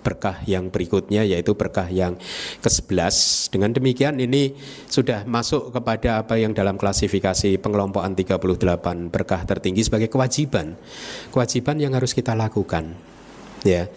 [0.00, 2.16] berkah yang berikutnya yaitu berkah yang
[2.64, 3.14] ke-11.
[3.52, 4.54] Dengan demikian ini
[4.86, 10.78] sudah masuk kepada apa yang dalam klasifikasi pengelompokan 38 berkah tertinggi sebagai kewajiban.
[11.34, 12.94] Kewajiban yang harus kita lakukan.
[13.66, 13.90] Ya.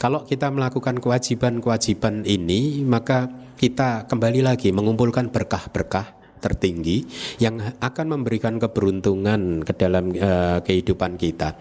[0.00, 7.08] Kalau kita melakukan kewajiban-kewajiban ini, maka kita kembali lagi mengumpulkan berkah-berkah tertinggi
[7.40, 11.56] yang akan memberikan keberuntungan ke dalam uh, kehidupan kita.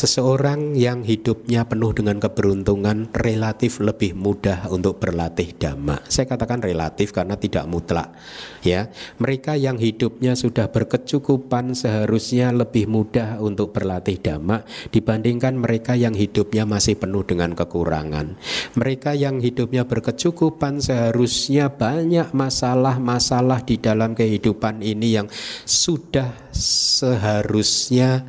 [0.00, 6.00] Seseorang yang hidupnya penuh dengan keberuntungan relatif lebih mudah untuk berlatih dhamma.
[6.08, 8.16] Saya katakan relatif karena tidak mutlak.
[8.64, 8.88] Ya,
[9.20, 16.64] mereka yang hidupnya sudah berkecukupan seharusnya lebih mudah untuk berlatih dhamma dibandingkan mereka yang hidupnya
[16.64, 18.40] masih penuh dengan kekurangan.
[18.78, 25.26] Mereka yang hidupnya berkecukupan seharusnya banyak masalah-masalah di dalam kehidupan ini yang
[25.66, 28.24] sudah seharusnya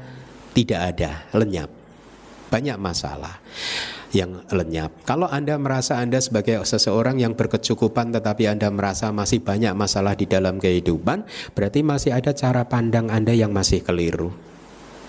[0.51, 1.69] tidak ada, lenyap.
[2.49, 3.41] Banyak masalah
[4.15, 5.03] yang lenyap.
[5.03, 10.23] Kalau Anda merasa Anda sebagai seseorang yang berkecukupan tetapi Anda merasa masih banyak masalah di
[10.23, 14.31] dalam kehidupan, berarti masih ada cara pandang Anda yang masih keliru.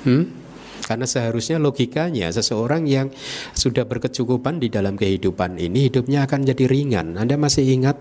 [0.02, 0.45] Hmm?
[0.84, 3.08] Karena seharusnya logikanya seseorang yang
[3.56, 7.16] sudah berkecukupan di dalam kehidupan ini hidupnya akan jadi ringan.
[7.16, 7.96] Anda masih ingat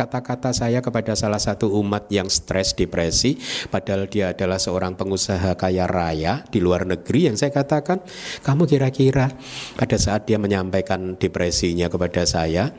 [0.00, 3.36] kata-kata saya kepada salah satu umat yang stres depresi
[3.68, 8.00] padahal dia adalah seorang pengusaha kaya raya di luar negeri yang saya katakan
[8.40, 9.28] kamu kira-kira
[9.76, 12.72] pada saat dia menyampaikan depresinya kepada saya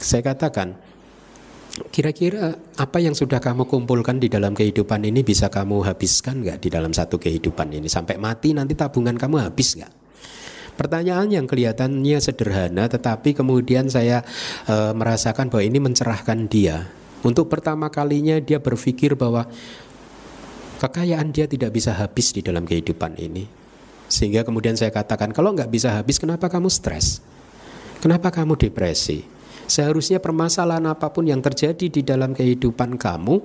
[0.00, 0.85] saya katakan
[1.76, 6.68] Kira-kira apa yang sudah kamu kumpulkan di dalam kehidupan ini bisa kamu habiskan nggak di
[6.72, 9.92] dalam satu kehidupan ini sampai mati nanti tabungan kamu habis nggak?
[10.76, 14.24] Pertanyaan yang kelihatannya sederhana, tetapi kemudian saya
[14.68, 16.88] e, merasakan bahwa ini mencerahkan dia.
[17.24, 19.48] Untuk pertama kalinya dia berpikir bahwa
[20.80, 23.48] kekayaan dia tidak bisa habis di dalam kehidupan ini.
[24.08, 27.24] Sehingga kemudian saya katakan, kalau nggak bisa habis, kenapa kamu stres?
[28.04, 29.35] Kenapa kamu depresi?
[29.66, 33.42] Seharusnya permasalahan apa pun yang terjadi di dalam kehidupan kamu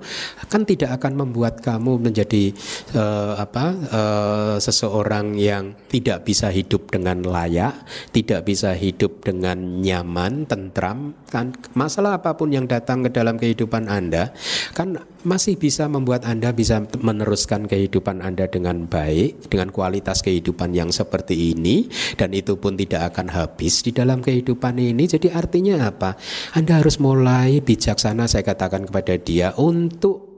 [0.47, 2.53] kan tidak akan membuat kamu menjadi
[2.95, 7.74] uh, apa uh, seseorang yang tidak bisa hidup dengan layak,
[8.15, 11.13] tidak bisa hidup dengan nyaman, tentram.
[11.28, 14.32] Kan masalah apa pun yang datang ke dalam kehidupan Anda
[14.72, 20.89] kan masih bisa membuat Anda bisa meneruskan kehidupan Anda dengan baik, dengan kualitas kehidupan yang
[20.89, 21.86] seperti ini
[22.17, 25.05] dan itu pun tidak akan habis di dalam kehidupan ini.
[25.05, 26.17] Jadi artinya apa?
[26.57, 30.32] Anda harus mulai bijaksana saya katakan kepada dia untuk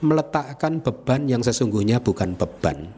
[0.00, 2.88] meletakkan beban yang sesungguhnya bukan beban.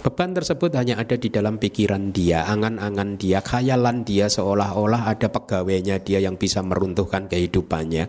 [0.00, 6.00] Beban tersebut hanya ada di dalam pikiran dia, angan-angan dia, khayalan dia seolah-olah ada pegawainya
[6.00, 8.08] dia yang bisa meruntuhkan kehidupannya.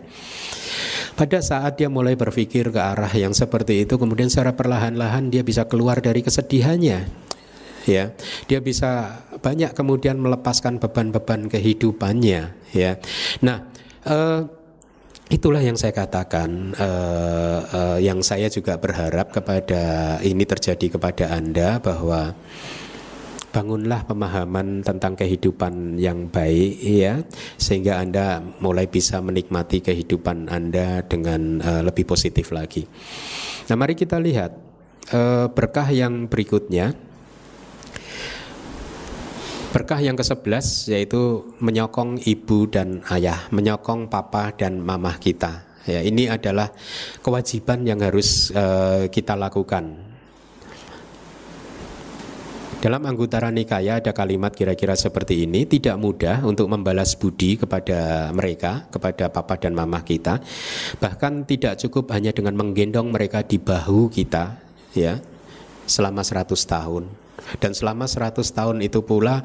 [1.12, 5.68] Pada saat dia mulai berpikir ke arah yang seperti itu, kemudian secara perlahan-lahan dia bisa
[5.68, 7.28] keluar dari kesedihannya.
[7.84, 8.14] Ya,
[8.48, 12.72] dia bisa banyak kemudian melepaskan beban-beban kehidupannya.
[12.72, 12.96] Ya,
[13.44, 13.68] nah.
[14.02, 14.61] Uh,
[15.32, 21.80] Itulah yang saya katakan, uh, uh, yang saya juga berharap kepada ini terjadi kepada anda
[21.80, 22.36] bahwa
[23.48, 27.24] bangunlah pemahaman tentang kehidupan yang baik ya
[27.56, 32.84] sehingga anda mulai bisa menikmati kehidupan anda dengan uh, lebih positif lagi.
[33.72, 34.52] Nah mari kita lihat
[35.16, 36.92] uh, berkah yang berikutnya
[39.72, 45.64] Berkah yang ke-11 yaitu menyokong ibu dan ayah, menyokong papa dan mamah kita.
[45.88, 46.76] Ya, ini adalah
[47.24, 49.96] kewajiban yang harus uh, kita lakukan.
[52.84, 58.92] Dalam anggota Nikaya ada kalimat kira-kira seperti ini, tidak mudah untuk membalas budi kepada mereka,
[58.92, 60.36] kepada papa dan mamah kita.
[61.00, 64.52] Bahkan tidak cukup hanya dengan menggendong mereka di bahu kita,
[64.92, 65.16] ya,
[65.88, 67.21] selama 100 tahun
[67.58, 69.42] dan selama 100 tahun itu pula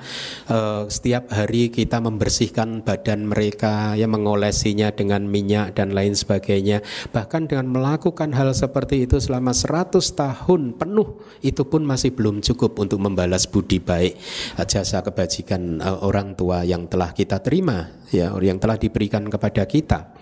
[0.49, 6.83] uh, setiap hari kita membersihkan badan mereka, ya mengolesinya dengan minyak dan lain sebagainya.
[7.11, 12.79] Bahkan dengan melakukan hal seperti itu selama 100 tahun penuh itu pun masih belum cukup
[12.79, 14.17] untuk membalas budi baik
[14.57, 19.63] uh, jasa kebajikan uh, orang tua yang telah kita terima, ya yang telah diberikan kepada
[19.65, 20.16] kita.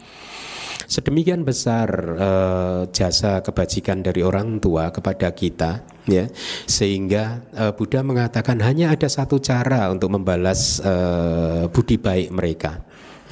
[0.85, 6.29] Sedemikian besar uh, jasa kebajikan dari orang tua kepada kita ya.
[6.65, 12.81] Sehingga uh, Buddha mengatakan hanya ada satu cara untuk membalas uh, budi baik mereka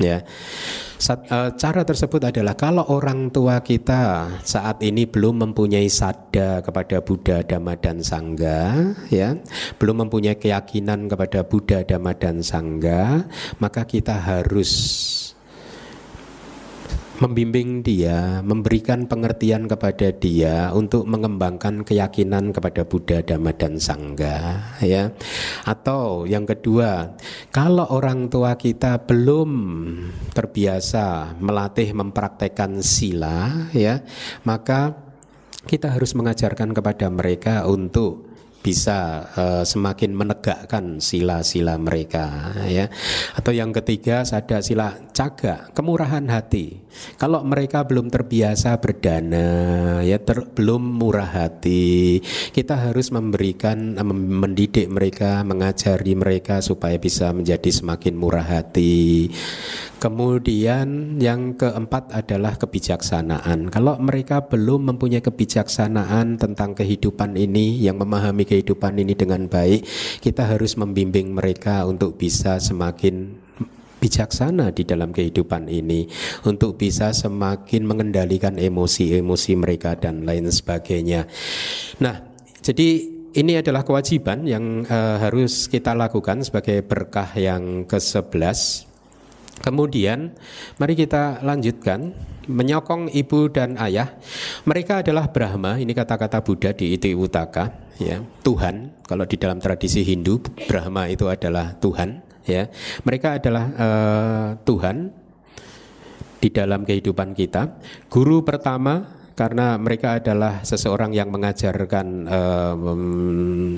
[0.02, 0.22] ya.
[1.04, 7.44] Eh, cara tersebut adalah kalau orang tua kita saat ini belum mempunyai sada kepada Buddha,
[7.44, 9.36] Dhamma dan Sangga, ya,
[9.84, 13.28] belum mempunyai keyakinan kepada Buddha, Dhamma dan Sangga,
[13.60, 14.72] maka kita harus
[17.24, 25.08] membimbing dia, memberikan pengertian kepada dia untuk mengembangkan keyakinan kepada Buddha, Dhamma dan Sangha, ya.
[25.64, 27.16] Atau yang kedua,
[27.56, 29.50] kalau orang tua kita belum
[30.36, 34.04] terbiasa melatih mempraktekkan sila, ya,
[34.44, 34.92] maka
[35.64, 42.88] kita harus mengajarkan kepada mereka untuk bisa uh, semakin menegakkan sila-sila mereka ya
[43.36, 46.80] atau yang ketiga ada sila caga kemurahan hati
[47.18, 49.48] kalau mereka belum terbiasa berdana
[50.06, 52.22] ya ter, belum murah hati
[52.52, 59.30] kita harus memberikan mendidik mereka mengajari mereka supaya bisa menjadi semakin murah hati
[60.04, 63.72] Kemudian yang keempat adalah kebijaksanaan.
[63.72, 69.88] Kalau mereka belum mempunyai kebijaksanaan tentang kehidupan ini, yang memahami kehidupan ini dengan baik,
[70.20, 73.43] kita harus membimbing mereka untuk bisa semakin
[74.04, 76.04] bijaksana di dalam kehidupan ini
[76.44, 81.24] untuk bisa semakin mengendalikan emosi-emosi mereka dan lain sebagainya.
[82.04, 82.20] Nah,
[82.60, 88.92] jadi ini adalah kewajiban yang uh, harus kita lakukan sebagai berkah yang ke-11
[89.64, 90.36] Kemudian
[90.76, 92.12] mari kita lanjutkan
[92.52, 94.12] menyokong ibu dan ayah.
[94.68, 98.20] Mereka adalah Brahma, ini kata-kata Buddha di Iti Utaka, ya.
[98.44, 102.70] Tuhan, kalau di dalam tradisi Hindu Brahma itu adalah Tuhan, ya.
[103.04, 105.12] Mereka adalah uh, Tuhan
[106.44, 107.80] di dalam kehidupan kita.
[108.12, 112.30] Guru pertama karena mereka adalah seseorang yang mengajarkan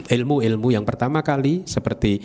[0.04, 2.20] ilmu-ilmu uh, yang pertama kali seperti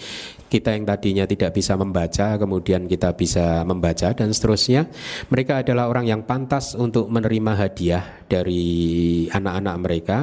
[0.51, 4.91] kita yang tadinya tidak bisa membaca kemudian kita bisa membaca dan seterusnya
[5.31, 10.17] mereka adalah orang yang pantas untuk menerima hadiah dari anak-anak mereka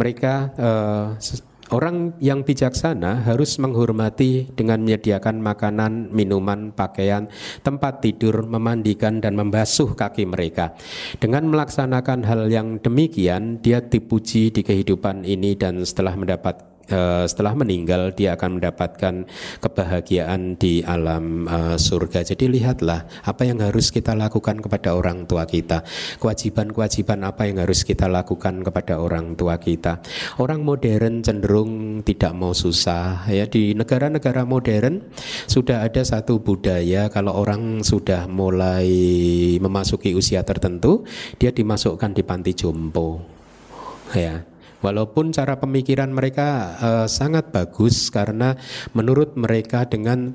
[0.00, 1.06] mereka uh,
[1.70, 7.30] Orang yang bijaksana harus menghormati dengan menyediakan makanan, minuman, pakaian,
[7.62, 10.74] tempat tidur, memandikan dan membasuh kaki mereka.
[11.22, 17.56] Dengan melaksanakan hal yang demikian, dia dipuji di kehidupan ini dan setelah mendapat uh, setelah
[17.56, 19.24] meninggal dia akan mendapatkan
[19.62, 22.22] kebahagiaan di alam uh, surga.
[22.26, 25.86] Jadi lihatlah apa yang harus kita lakukan kepada orang tua kita.
[26.20, 30.02] Kewajiban-kewajiban apa yang harus kita lakukan kepada orang tua kita.
[30.36, 35.02] Orang modern cenderung tidak mau susah ya di negara-negara modern
[35.46, 38.90] sudah ada satu budaya kalau orang sudah mulai
[39.62, 41.06] memasuki usia tertentu
[41.38, 43.22] dia dimasukkan di panti jompo
[44.10, 44.49] ya
[44.80, 46.48] Walaupun cara pemikiran mereka
[46.80, 48.56] uh, sangat bagus karena
[48.96, 50.32] menurut mereka dengan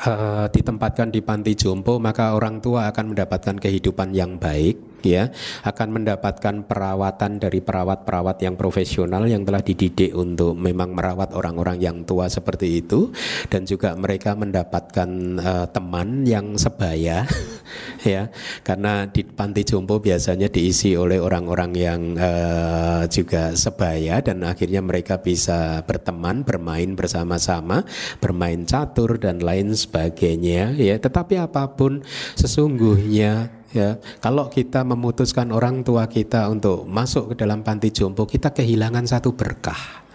[0.00, 5.30] uh, ditempatkan di panti jompo maka orang tua akan mendapatkan kehidupan yang baik ya
[5.66, 11.96] akan mendapatkan perawatan dari perawat-perawat yang profesional yang telah dididik untuk memang merawat orang-orang yang
[12.02, 13.10] tua seperti itu.
[13.48, 17.24] Dan juga mereka mendapatkan uh, teman yang sebaya
[18.06, 18.30] ya.
[18.62, 25.20] Karena di panti jompo biasanya diisi oleh orang-orang yang uh, juga sebaya dan akhirnya mereka
[25.20, 27.84] bisa berteman bermain bersama-sama
[28.22, 30.96] bermain catur dan lain sebagainya ya.
[30.96, 32.00] Tetapi apa pun
[32.34, 38.52] sesungguhnya ya kalau kita memutuskan orang tua kita untuk masuk ke dalam panti jompo kita
[38.56, 40.08] kehilangan satu berkah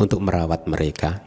[0.00, 1.24] untuk merawat mereka.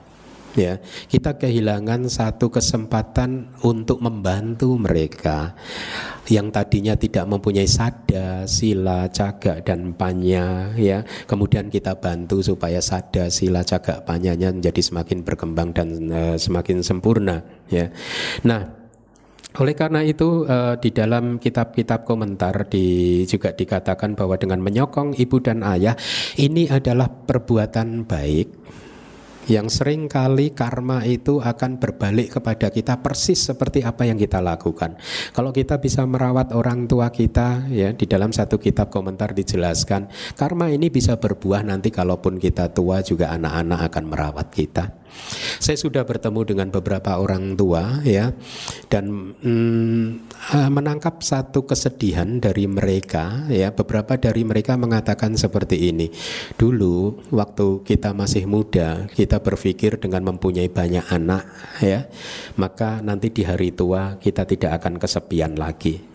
[0.57, 5.53] Ya kita kehilangan satu kesempatan untuk membantu mereka
[6.25, 10.73] yang tadinya tidak mempunyai sada, sila, caga dan panya.
[10.73, 16.81] Ya kemudian kita bantu supaya sada, sila, caga, panyanya menjadi semakin berkembang dan uh, semakin
[16.81, 17.45] sempurna.
[17.69, 17.93] Ya.
[18.41, 18.78] Nah
[19.57, 25.37] oleh karena itu uh, di dalam kitab-kitab komentar di, juga dikatakan bahwa dengan menyokong ibu
[25.41, 25.97] dan ayah
[26.37, 28.47] ini adalah perbuatan baik
[29.49, 34.93] yang sering kali karma itu akan berbalik kepada kita persis seperti apa yang kita lakukan.
[35.33, 40.05] Kalau kita bisa merawat orang tua kita ya di dalam satu kitab komentar dijelaskan
[40.37, 44.85] karma ini bisa berbuah nanti kalaupun kita tua juga anak-anak akan merawat kita.
[45.59, 48.31] Saya sudah bertemu dengan beberapa orang tua ya
[48.87, 50.05] dan mm,
[50.55, 56.07] eh, menangkap satu kesedihan dari mereka ya beberapa dari mereka mengatakan seperti ini.
[56.55, 61.43] Dulu waktu kita masih muda kita berpikir dengan mempunyai banyak anak
[61.83, 62.07] ya
[62.55, 66.09] maka nanti di hari tua kita tidak akan kesepian lagi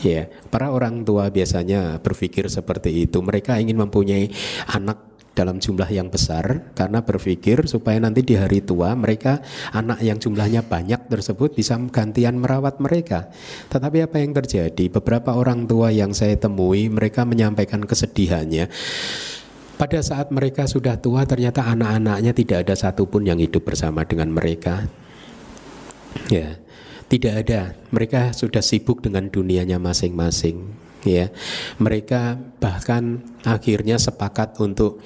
[0.00, 3.20] Ya, para orang tua biasanya berpikir seperti itu.
[3.20, 4.32] Mereka ingin mempunyai
[4.72, 5.09] anak
[5.40, 9.40] dalam jumlah yang besar karena berpikir supaya nanti di hari tua mereka
[9.72, 13.32] anak yang jumlahnya banyak tersebut bisa gantian merawat mereka.
[13.72, 14.92] Tetapi apa yang terjadi?
[14.92, 18.68] Beberapa orang tua yang saya temui mereka menyampaikan kesedihannya.
[19.80, 24.84] Pada saat mereka sudah tua ternyata anak-anaknya tidak ada satupun yang hidup bersama dengan mereka.
[26.28, 26.60] Ya.
[27.10, 27.74] Tidak ada.
[27.90, 30.89] Mereka sudah sibuk dengan dunianya masing-masing.
[31.00, 31.32] Ya,
[31.80, 35.00] mereka bahkan akhirnya sepakat untuk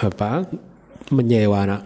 [0.00, 0.48] apa
[1.12, 1.84] menyewa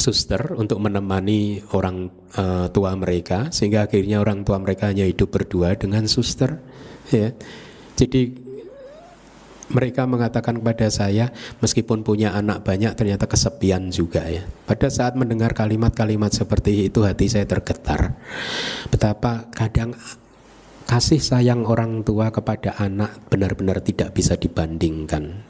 [0.00, 5.76] suster untuk menemani orang uh, tua mereka sehingga akhirnya orang tua mereka hanya hidup berdua
[5.76, 6.56] dengan suster
[7.12, 7.36] ya
[8.00, 8.32] jadi
[9.70, 11.30] mereka mengatakan kepada saya
[11.62, 14.42] meskipun punya anak banyak ternyata kesepian juga ya.
[14.66, 18.18] Pada saat mendengar kalimat-kalimat seperti itu hati saya tergetar.
[18.90, 19.94] Betapa kadang
[20.90, 25.46] kasih sayang orang tua kepada anak benar-benar tidak bisa dibandingkan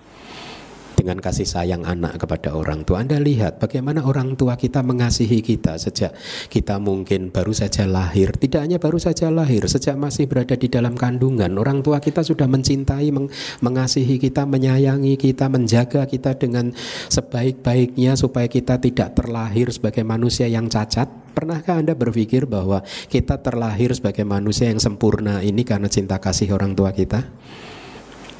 [1.01, 3.01] dengan kasih sayang anak kepada orang tua.
[3.01, 6.13] Anda lihat bagaimana orang tua kita mengasihi kita sejak
[6.53, 8.37] kita mungkin baru saja lahir.
[8.37, 12.45] Tidak hanya baru saja lahir, sejak masih berada di dalam kandungan, orang tua kita sudah
[12.45, 13.33] mencintai, meng
[13.65, 16.77] mengasihi kita, menyayangi kita, menjaga kita dengan
[17.09, 21.09] sebaik-baiknya supaya kita tidak terlahir sebagai manusia yang cacat.
[21.31, 26.75] Pernahkah Anda berpikir bahwa kita terlahir sebagai manusia yang sempurna ini karena cinta kasih orang
[26.75, 27.23] tua kita?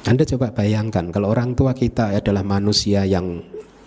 [0.01, 3.37] Anda coba bayangkan kalau orang tua kita adalah manusia yang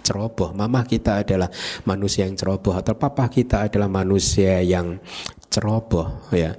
[0.05, 1.51] ceroboh, mama kita adalah
[1.89, 5.03] manusia yang ceroboh atau papa kita adalah manusia yang
[5.51, 6.55] ceroboh ya.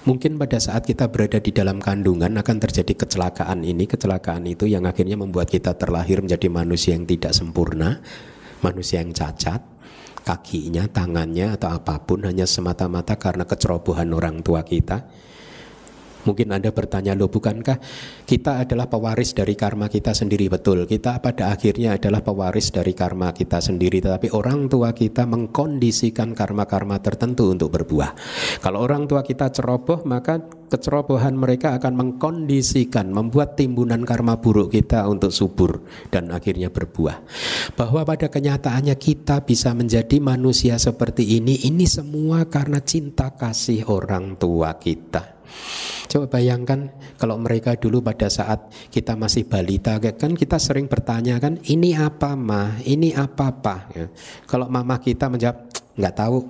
[0.00, 4.88] Mungkin pada saat kita berada di dalam kandungan akan terjadi kecelakaan ini, kecelakaan itu yang
[4.88, 8.00] akhirnya membuat kita terlahir menjadi manusia yang tidak sempurna,
[8.64, 9.60] manusia yang cacat,
[10.24, 15.04] kakinya, tangannya atau apa pun hanya semata-mata karena kecerobohan orang tua kita
[16.28, 17.80] Mungkin Anda bertanya, loh bukankah
[18.28, 20.52] kita adalah pewaris dari karma kita sendiri?
[20.52, 24.04] Betul, kita pada akhirnya adalah pewaris dari karma kita sendiri.
[24.04, 28.12] Tetapi orang tua kita mengkondisikan karma-karma tertentu untuk berbuah.
[28.60, 35.10] Kalau orang tua kita ceroboh, maka kecerobohan mereka akan mengkondisikan, membuat timbunan karma buruk kita
[35.10, 35.82] untuk subur
[36.14, 37.26] dan akhirnya berbuah.
[37.74, 44.38] Bahwa pada kenyataannya kita bisa menjadi manusia seperti ini, ini semua karena cinta kasih orang
[44.38, 45.42] tua kita.
[46.10, 51.54] Coba bayangkan kalau mereka dulu pada saat kita masih balita kan kita sering bertanya kan
[51.70, 54.06] ini apa mah ini apa apa ya.
[54.42, 56.42] kalau mama kita menjawab nggak tahu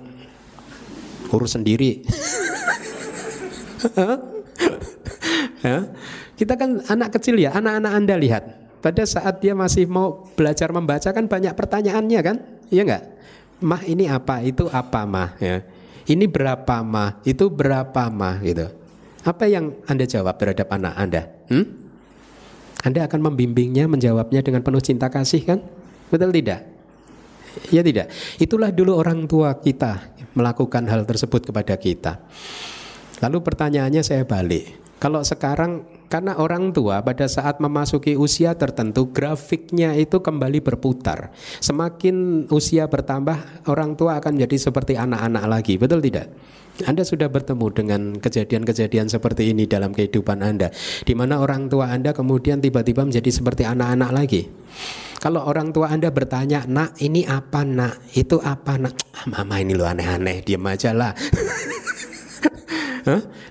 [1.29, 2.01] urus sendiri
[5.65, 5.79] ya.
[6.37, 8.43] kita kan anak kecil ya anak-anak anda lihat
[8.81, 12.37] pada saat dia masih mau belajar membaca kan banyak pertanyaannya kan
[12.73, 13.03] iya nggak
[13.61, 15.61] mah ini apa itu apa mah ya
[16.09, 18.81] ini berapa mah itu berapa mah gitu
[19.21, 21.21] apa yang Anda jawab terhadap anak Anda?
[21.49, 21.65] Hmm?
[22.81, 25.59] Anda akan membimbingnya, menjawabnya dengan penuh cinta kasih kan?
[26.09, 26.65] Betul tidak?
[27.69, 28.09] Ya tidak.
[28.41, 32.17] Itulah dulu orang tua kita melakukan hal tersebut kepada kita.
[33.21, 34.81] Lalu pertanyaannya saya balik.
[35.01, 41.33] Kalau sekarang karena orang tua pada saat memasuki usia tertentu grafiknya itu kembali berputar.
[41.57, 45.79] Semakin usia bertambah orang tua akan jadi seperti anak-anak lagi.
[45.81, 46.29] Betul tidak?
[46.85, 50.73] Anda sudah bertemu dengan kejadian-kejadian seperti ini dalam kehidupan Anda
[51.05, 54.49] di mana orang tua Anda kemudian tiba-tiba menjadi seperti anak-anak lagi.
[55.21, 58.17] Kalau orang tua Anda bertanya, "Nak, ini apa, Nak?
[58.17, 61.13] Itu apa, Nak?" Ah, mama ini lo aneh-aneh, diam aja lah.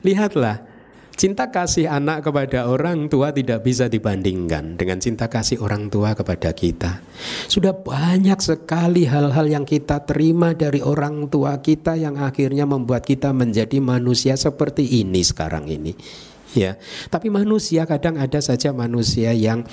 [0.07, 0.71] Lihatlah,
[1.21, 6.49] Cinta kasih anak kepada orang tua tidak bisa dibandingkan dengan cinta kasih orang tua kepada
[6.57, 7.05] kita.
[7.45, 13.37] Sudah banyak sekali hal-hal yang kita terima dari orang tua kita yang akhirnya membuat kita
[13.37, 15.93] menjadi manusia seperti ini sekarang ini.
[16.57, 16.81] Ya,
[17.13, 19.69] tapi manusia kadang ada saja manusia yang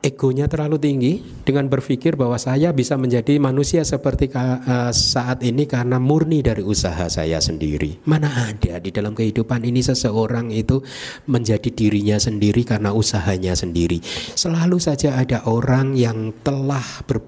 [0.00, 1.12] egonya terlalu tinggi
[1.44, 7.04] dengan berpikir bahwa saya bisa menjadi manusia seperti uh, saat ini karena murni dari usaha
[7.12, 8.00] saya sendiri.
[8.08, 10.80] Mana ada di dalam kehidupan ini seseorang itu
[11.28, 14.00] menjadi dirinya sendiri karena usahanya sendiri.
[14.34, 17.20] Selalu saja ada orang yang telah ber,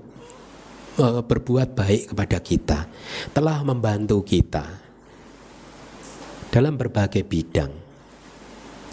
[0.96, 2.78] uh, berbuat baik kepada kita,
[3.36, 4.64] telah membantu kita
[6.48, 7.81] dalam berbagai bidang.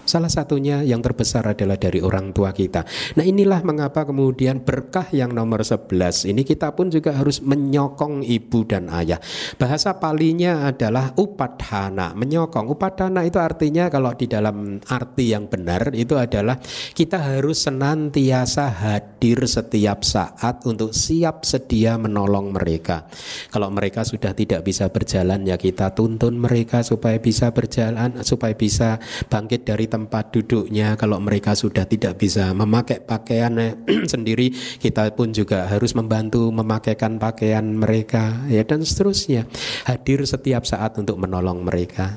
[0.10, 2.82] Salah satunya yang terbesar adalah dari orang tua kita.
[3.14, 8.66] Nah inilah mengapa kemudian berkah yang nomor 11 ini kita pun juga harus menyokong ibu
[8.66, 9.22] dan ayah.
[9.62, 12.74] Bahasa palinya adalah upadhana, menyokong.
[12.74, 16.58] Upadhana itu artinya kalau di dalam arti yang benar itu adalah
[16.98, 23.06] kita harus senantiasa hadir setiap saat untuk siap sedia menolong mereka.
[23.54, 28.98] Kalau mereka sudah tidak bisa berjalan ya kita tuntun mereka supaya bisa berjalan, supaya bisa
[29.30, 33.52] bangkit dari tempat duduknya kalau mereka sudah tidak bisa memakai pakaian
[34.14, 39.50] sendiri kita pun juga harus membantu memakaikan pakaian mereka ya dan seterusnya.
[39.90, 42.16] Hadir setiap saat untuk menolong mereka.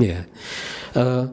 [0.00, 0.24] Ya.
[0.96, 1.28] Uh,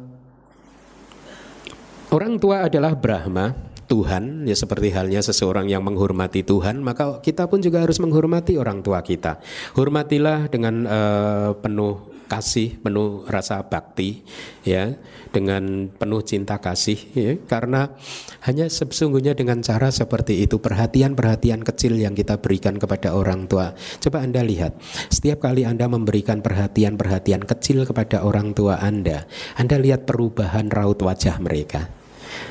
[2.12, 7.58] orang tua adalah Brahma Tuhan ya seperti halnya seseorang yang menghormati Tuhan maka kita pun
[7.58, 9.42] juga harus menghormati orang tua kita.
[9.74, 14.22] Hormatilah dengan uh, penuh kasih, penuh rasa bakti,
[14.62, 14.96] ya,
[15.34, 17.98] dengan penuh cinta kasih, ya, karena
[18.46, 23.74] hanya sesungguhnya dengan cara seperti itu perhatian-perhatian kecil yang kita berikan kepada orang tua.
[24.00, 24.78] Coba anda lihat,
[25.10, 29.26] setiap kali anda memberikan perhatian-perhatian kecil kepada orang tua anda,
[29.58, 31.99] anda lihat perubahan raut wajah mereka.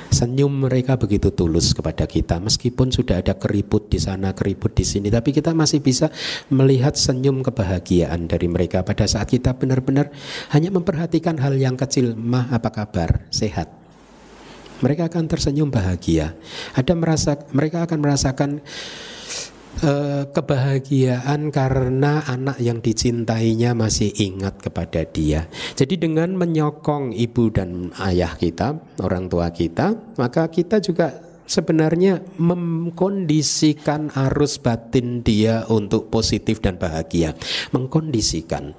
[0.08, 5.12] Senyum mereka begitu tulus kepada kita meskipun sudah ada keriput di sana, keriput di sini,
[5.12, 6.08] tapi kita masih bisa
[6.48, 10.08] melihat senyum kebahagiaan dari mereka pada saat kita benar-benar
[10.56, 13.28] hanya memperhatikan hal yang kecil, "Mah, apa kabar?
[13.28, 13.68] Sehat?"
[14.78, 16.38] Mereka akan tersenyum bahagia.
[16.72, 18.50] Ada merasa mereka akan merasakan
[19.82, 25.46] uh, kebahagiaan karena anak yang dicintainya masih ingat kepada dia.
[25.76, 34.12] Jadi dengan menyokong ibu dan ayah kita, orang tua kita, maka kita juga sebenarnya mengkondisikan
[34.28, 37.32] arus batin dia untuk positif dan bahagia.
[37.72, 38.76] Mengkondisikan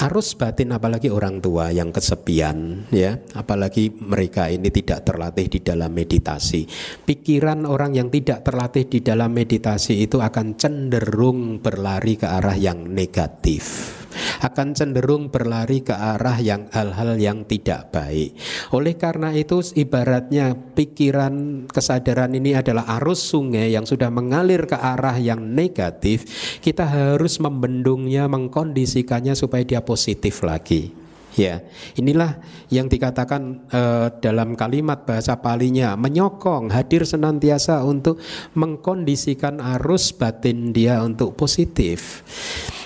[0.00, 3.20] arus batin apalagi orang tua yang kesepian ya.
[3.36, 6.64] Apalagi mereka ini tidak terlatih di dalam meditasi.
[7.04, 12.88] Pikiran orang yang tidak terlatih di dalam meditasi itu akan cenderung berlari ke arah yang
[12.88, 14.01] negatif
[14.42, 18.36] akan cenderung berlari ke arah yang hal-hal yang tidak baik.
[18.74, 25.16] Oleh karena itu ibaratnya pikiran kesadaran ini adalah arus sungai yang sudah mengalir ke arah
[25.18, 26.24] yang negatif,
[26.60, 31.02] kita harus membendungnya, mengkondisikannya supaya dia positif lagi.
[31.32, 31.64] Ya,
[31.96, 38.20] inilah yang dikatakan uh, dalam kalimat bahasa palinya menyokong, hadir senantiasa untuk
[38.52, 42.20] mengkondisikan arus batin dia untuk positif.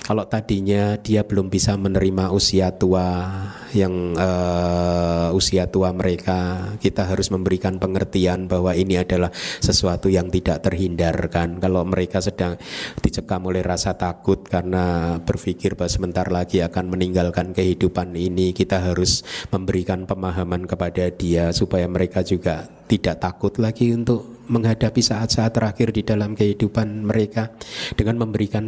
[0.06, 3.26] Kalau tadinya dia belum bisa menerima usia tua
[3.74, 10.62] yang uh, usia tua mereka, kita harus memberikan pengertian bahwa ini adalah sesuatu yang tidak
[10.62, 11.58] terhindarkan.
[11.58, 12.54] Kalau mereka sedang
[13.02, 19.26] dicekam oleh rasa takut karena berpikir bahwa sebentar lagi akan meninggalkan kehidupan ini, kita harus
[19.50, 26.06] memberikan pemahaman kepada dia supaya mereka juga tidak takut lagi untuk menghadapi saat-saat terakhir di
[26.06, 27.50] dalam kehidupan mereka
[27.98, 28.62] dengan memberikan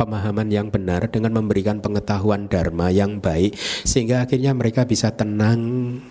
[0.00, 3.52] pemahaman yang benar dengan memberikan pengetahuan dharma yang baik
[3.84, 5.60] sehingga akhirnya mereka bisa tenang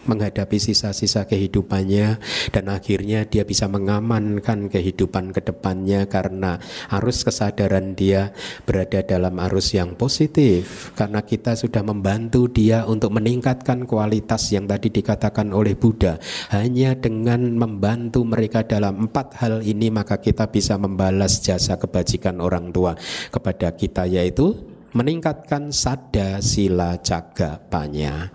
[0.06, 2.22] menghadapi sisa-sisa kehidupannya
[2.54, 6.62] dan akhirnya dia bisa mengamankan kehidupan ke depannya karena
[7.02, 8.30] arus kesadaran dia
[8.70, 10.94] berada dalam arus yang positif.
[10.94, 16.22] Karena kita sudah membantu dia untuk meningkatkan kualitas yang tadi dikatakan oleh Buddha.
[16.54, 22.70] Hanya dengan membantu mereka dalam empat hal ini maka kita bisa membalas jasa kebajikan orang
[22.70, 22.94] tua
[23.32, 24.52] kepada kita yaitu
[24.92, 28.28] meningkatkan sada sila caga panya.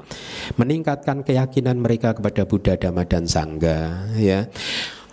[0.56, 4.48] Meningkatkan keyakinan mereka kepada Buddha Dhamma dan Sangga ya.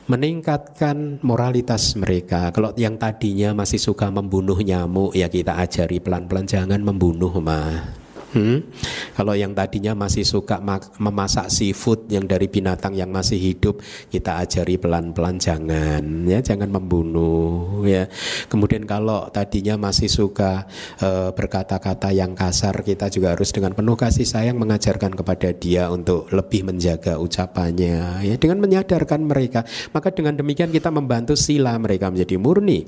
[0.08, 2.52] Meningkatkan moralitas mereka.
[2.56, 8.01] Kalau yang tadinya masih suka membunuh nyamuk ya kita ajari pelan-pelan jangan membunuh mah
[8.32, 8.64] Hmm?
[9.12, 10.64] Kalau yang tadinya masih suka
[10.96, 17.84] memasak seafood yang dari binatang yang masih hidup, kita ajari pelan-pelan jangan, ya jangan membunuh,
[17.84, 18.08] ya.
[18.48, 20.64] Kemudian kalau tadinya masih suka
[21.04, 26.32] uh, berkata-kata yang kasar, kita juga harus dengan penuh kasih sayang mengajarkan kepada dia untuk
[26.32, 28.36] lebih menjaga ucapannya, ya.
[28.40, 32.88] Dengan menyadarkan mereka, maka dengan demikian kita membantu sila mereka menjadi murni.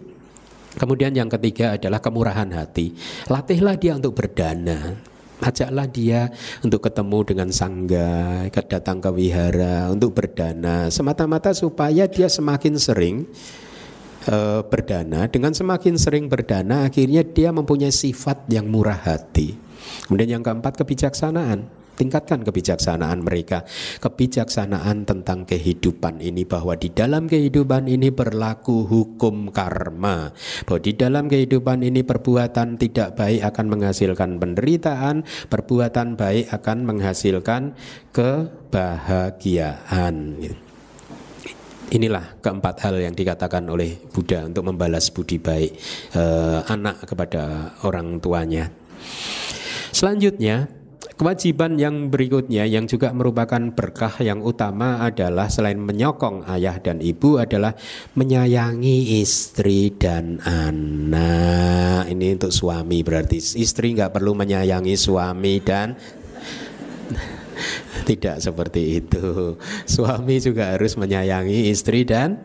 [0.74, 2.98] Kemudian yang ketiga adalah kemurahan hati.
[3.30, 6.30] Latihlah dia untuk berdana ajaklah dia
[6.62, 13.26] untuk ketemu dengan sangga, datang ke wihara untuk berdana, semata-mata supaya dia semakin sering
[14.30, 15.28] uh, berdana.
[15.28, 19.56] Dengan semakin sering berdana, akhirnya dia mempunyai sifat yang murah hati.
[20.08, 21.83] Kemudian yang keempat kebijaksanaan.
[21.94, 23.70] Tingkatkan kebijaksanaan mereka,
[24.02, 30.34] kebijaksanaan tentang kehidupan ini bahwa di dalam kehidupan ini berlaku hukum karma.
[30.66, 35.22] Bahwa di dalam kehidupan ini perbuatan tidak baik akan menghasilkan penderitaan,
[35.54, 37.78] perbuatan baik akan menghasilkan
[38.10, 40.42] kebahagiaan.
[41.94, 45.78] Inilah keempat hal yang dikatakan oleh Buddha untuk membalas budi baik
[46.18, 48.74] eh, anak kepada orang tuanya.
[49.94, 50.82] Selanjutnya,
[51.14, 57.38] Kewajiban yang berikutnya yang juga merupakan berkah yang utama adalah selain menyokong ayah dan ibu
[57.38, 57.78] adalah
[58.18, 62.10] menyayangi istri dan anak.
[62.10, 65.94] Ini untuk suami berarti istri nggak perlu menyayangi suami dan
[68.10, 69.54] tidak seperti itu.
[69.86, 72.42] Suami juga harus menyayangi istri dan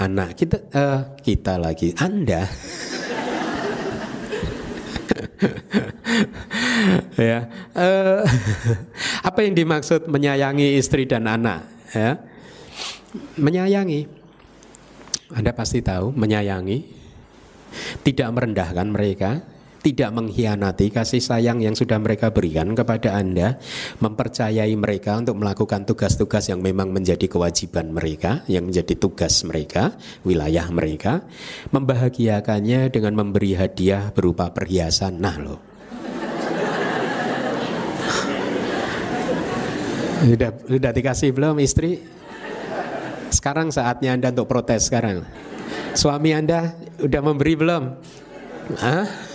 [0.00, 0.40] anak.
[0.40, 2.48] Kita uh, kita lagi Anda
[7.30, 7.48] ya.
[7.72, 8.22] Uh,
[9.28, 11.66] apa yang dimaksud menyayangi istri dan anak?
[11.92, 12.20] Ya.
[13.40, 14.06] Menyayangi.
[15.30, 17.00] Anda pasti tahu menyayangi
[18.02, 19.46] tidak merendahkan mereka,
[19.80, 23.56] tidak mengkhianati kasih sayang yang sudah mereka berikan kepada Anda,
[24.00, 30.68] mempercayai mereka untuk melakukan tugas-tugas yang memang menjadi kewajiban mereka, yang menjadi tugas mereka, wilayah
[30.68, 31.24] mereka,
[31.72, 35.16] membahagiakannya dengan memberi hadiah berupa perhiasan.
[35.16, 35.60] Nah, loh.
[40.20, 41.96] Sudah, sudah dikasih belum istri?
[43.32, 45.24] Sekarang saatnya Anda untuk protes sekarang.
[45.96, 47.82] Suami Anda udah memberi belum?
[48.76, 49.29] Hah?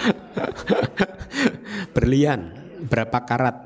[1.96, 2.54] Berlian
[2.86, 3.56] berapa karat?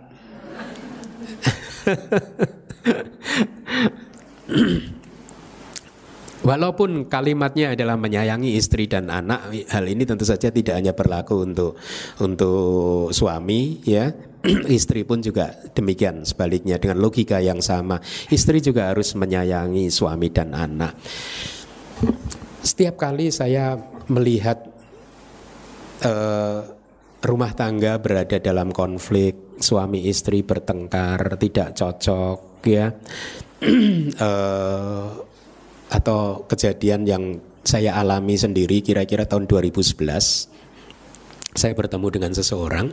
[6.45, 11.81] Walaupun kalimatnya adalah menyayangi istri dan anak, hal ini tentu saja tidak hanya berlaku untuk
[12.21, 14.13] untuk suami, ya,
[14.69, 16.29] istri pun juga demikian.
[16.29, 17.97] Sebaliknya dengan logika yang sama,
[18.29, 20.93] istri juga harus menyayangi suami dan anak.
[22.61, 23.81] Setiap kali saya
[24.13, 24.74] melihat
[26.03, 26.61] uh,
[27.23, 32.91] rumah tangga berada dalam konflik, suami istri bertengkar, tidak cocok, ya,
[34.19, 35.07] uh,
[35.99, 37.25] atau kejadian yang
[37.65, 40.53] saya alami sendiri kira-kira tahun 2011
[41.55, 42.91] saya bertemu dengan seseorang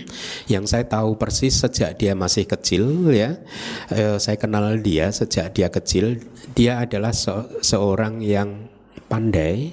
[0.52, 3.40] yang saya tahu persis sejak dia masih kecil ya.
[3.88, 6.20] E, saya kenal dia sejak dia kecil.
[6.52, 7.32] Dia adalah se
[7.64, 8.68] seorang yang
[9.08, 9.72] pandai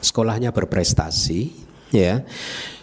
[0.00, 1.63] sekolahnya berprestasi
[1.94, 2.26] ya.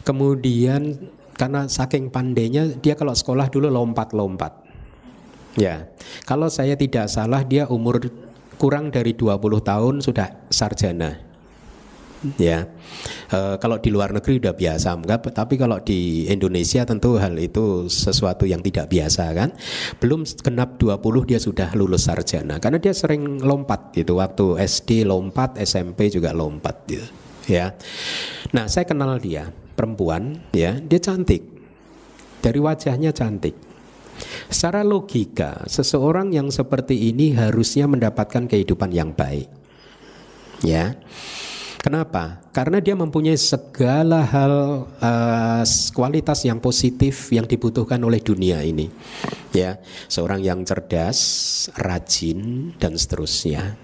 [0.07, 4.64] Kemudian karena saking pandainya dia kalau sekolah dulu lompat-lompat.
[5.59, 5.91] Ya.
[6.24, 7.99] Kalau saya tidak salah dia umur
[8.55, 11.20] kurang dari 20 tahun sudah sarjana.
[12.38, 12.70] Ya.
[13.34, 17.89] E, kalau di luar negeri udah biasa, enggak, tapi kalau di Indonesia tentu hal itu
[17.89, 19.49] sesuatu yang tidak biasa kan.
[19.97, 25.57] Belum genap 20 dia sudah lulus sarjana karena dia sering lompat gitu waktu SD lompat,
[25.57, 27.20] SMP juga lompat gitu
[27.52, 27.76] ya.
[28.56, 31.43] Nah, saya kenal dia, perempuan ya, dia cantik.
[32.39, 33.54] Dari wajahnya cantik.
[34.47, 39.52] Secara logika, seseorang yang seperti ini harusnya mendapatkan kehidupan yang baik.
[40.64, 40.95] Ya.
[41.82, 42.38] Kenapa?
[42.54, 45.64] Karena dia mempunyai segala hal uh,
[45.97, 48.86] kualitas yang positif yang dibutuhkan oleh dunia ini.
[49.49, 51.18] Ya, seorang yang cerdas,
[51.74, 53.82] rajin dan seterusnya.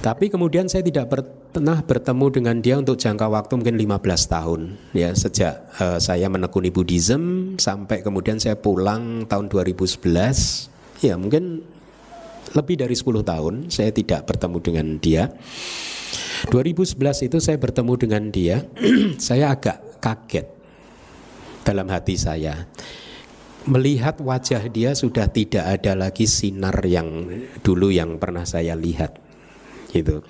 [0.00, 1.10] Tapi kemudian saya tidak
[1.50, 3.96] pernah bertemu dengan dia untuk jangka waktu mungkin 15
[4.28, 4.60] tahun
[4.92, 10.04] ya sejak uh, saya menekuni Buddhism sampai kemudian saya pulang tahun 2011
[11.00, 11.64] ya mungkin
[12.54, 15.32] lebih dari 10 tahun saya tidak bertemu dengan dia.
[16.52, 18.62] 2011 itu saya bertemu dengan dia,
[19.18, 20.46] saya agak kaget
[21.66, 22.68] dalam hati saya
[23.66, 27.26] melihat wajah dia sudah tidak ada lagi sinar yang
[27.66, 29.25] dulu yang pernah saya lihat
[29.96, 30.20] gitu.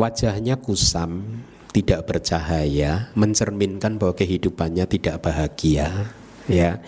[0.00, 1.44] Wajahnya kusam,
[1.76, 6.16] tidak bercahaya, mencerminkan bahwa kehidupannya tidak bahagia.
[6.50, 6.82] Ya,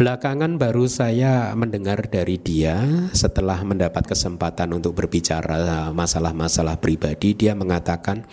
[0.00, 2.80] belakangan baru saya mendengar dari dia
[3.12, 8.24] setelah mendapat kesempatan untuk berbicara masalah-masalah pribadi, dia mengatakan,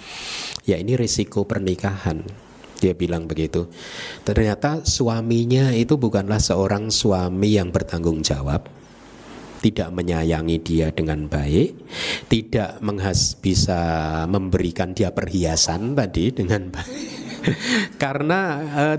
[0.64, 2.24] ya ini risiko pernikahan.
[2.80, 3.68] Dia bilang begitu.
[4.24, 8.66] Ternyata suaminya itu bukanlah seorang suami yang bertanggung jawab,
[9.62, 11.78] tidak menyayangi dia dengan baik,
[12.28, 13.80] tidak menghas bisa
[14.26, 17.10] memberikan dia perhiasan tadi dengan baik,
[18.04, 18.40] karena
[18.74, 18.98] uh,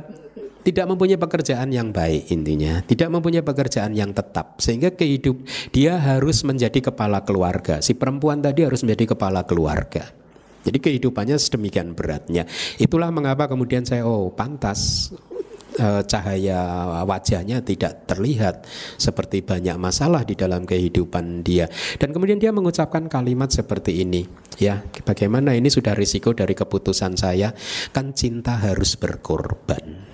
[0.63, 5.43] tidak mempunyai pekerjaan yang baik intinya, tidak mempunyai pekerjaan yang tetap sehingga kehidup
[5.75, 7.83] dia harus menjadi kepala keluarga.
[7.83, 10.07] Si perempuan tadi harus menjadi kepala keluarga.
[10.63, 12.47] Jadi kehidupannya sedemikian beratnya.
[12.79, 15.11] Itulah mengapa kemudian saya oh pantas
[15.79, 16.61] eh, cahaya
[17.05, 18.65] wajahnya tidak terlihat
[18.97, 21.69] seperti banyak masalah di dalam kehidupan dia.
[22.01, 27.51] Dan kemudian dia mengucapkan kalimat seperti ini ya bagaimana ini sudah risiko dari keputusan saya?
[27.91, 30.13] Kan cinta harus berkorban.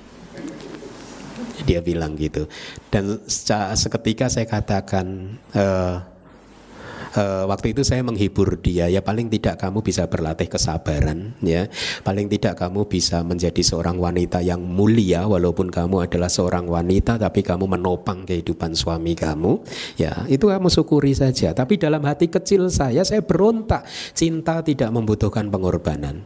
[1.68, 2.48] Dia bilang gitu.
[2.88, 6.17] Dan seketika saya katakan uh,
[7.14, 11.70] uh, waktu itu saya menghibur dia ya paling tidak kamu bisa berlatih kesabaran ya
[12.02, 17.40] paling tidak kamu bisa menjadi seorang wanita yang mulia walaupun kamu adalah seorang wanita tapi
[17.40, 19.62] kamu menopang kehidupan suami kamu
[19.96, 25.48] ya itu kamu syukuri saja tapi dalam hati kecil saya saya berontak cinta tidak membutuhkan
[25.48, 26.20] pengorbanan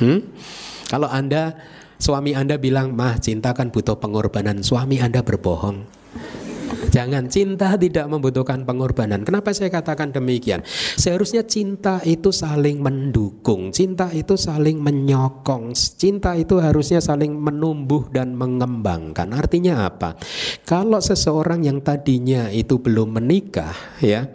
[0.00, 0.20] hmm?
[0.88, 1.58] kalau anda
[2.00, 4.64] Suami Anda bilang, mah cinta kan butuh pengorbanan.
[4.64, 5.84] Suami Anda berbohong.
[6.90, 9.22] Jangan cinta tidak membutuhkan pengorbanan.
[9.22, 10.62] Kenapa saya katakan demikian?
[10.98, 18.34] Seharusnya cinta itu saling mendukung, cinta itu saling menyokong, cinta itu harusnya saling menumbuh dan
[18.34, 19.30] mengembangkan.
[19.30, 20.18] Artinya apa?
[20.66, 24.26] Kalau seseorang yang tadinya itu belum menikah, ya,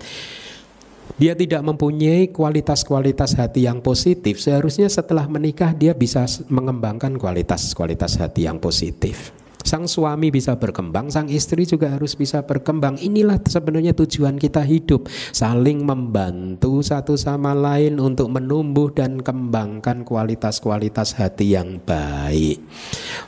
[1.15, 8.47] dia tidak mempunyai kualitas-kualitas hati yang positif, seharusnya setelah menikah dia bisa mengembangkan kualitas-kualitas hati
[8.47, 9.44] yang positif.
[9.65, 13.01] Sang suami bisa berkembang, sang istri juga harus bisa berkembang.
[13.01, 21.17] Inilah sebenarnya tujuan kita hidup, saling membantu satu sama lain untuk menumbuh dan kembangkan kualitas-kualitas
[21.17, 22.61] hati yang baik.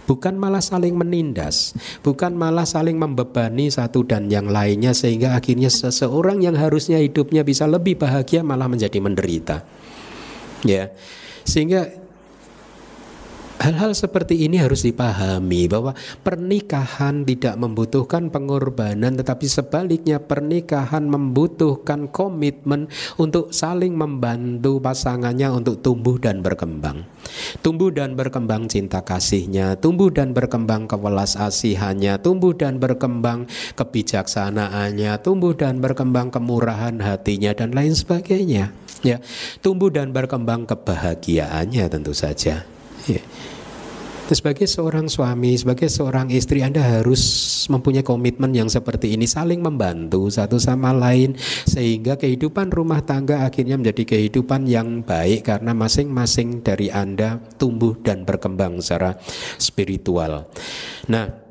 [0.06, 1.74] Bukan malah saling menindas,
[2.06, 7.66] bukan malah saling membebani satu dan yang lainnya sehingga akhirnya seseorang yang harusnya hidupnya bisa
[7.66, 9.66] lebih bahagia malah menjadi menderita.
[10.62, 10.94] Ya.
[11.48, 12.07] Sehingga
[13.58, 22.86] Hal-hal seperti ini harus dipahami bahwa pernikahan tidak membutuhkan pengorbanan tetapi sebaliknya pernikahan membutuhkan komitmen
[23.18, 27.02] untuk saling membantu pasangannya untuk tumbuh dan berkembang.
[27.66, 35.58] Tumbuh dan berkembang cinta kasihnya, tumbuh dan berkembang kewelas asihannya, tumbuh dan berkembang kebijaksanaannya, tumbuh
[35.58, 38.70] dan berkembang kemurahan hatinya dan lain sebagainya.
[39.02, 39.18] Ya,
[39.66, 42.77] tumbuh dan berkembang kebahagiaannya tentu saja.
[43.08, 43.24] Ya.
[44.28, 47.24] Sebagai seorang suami, sebagai seorang istri, Anda harus
[47.72, 53.80] mempunyai komitmen yang seperti ini, saling membantu satu sama lain, sehingga kehidupan rumah tangga akhirnya
[53.80, 59.16] menjadi kehidupan yang baik karena masing-masing dari Anda tumbuh dan berkembang secara
[59.56, 60.52] spiritual.
[61.08, 61.47] Nah,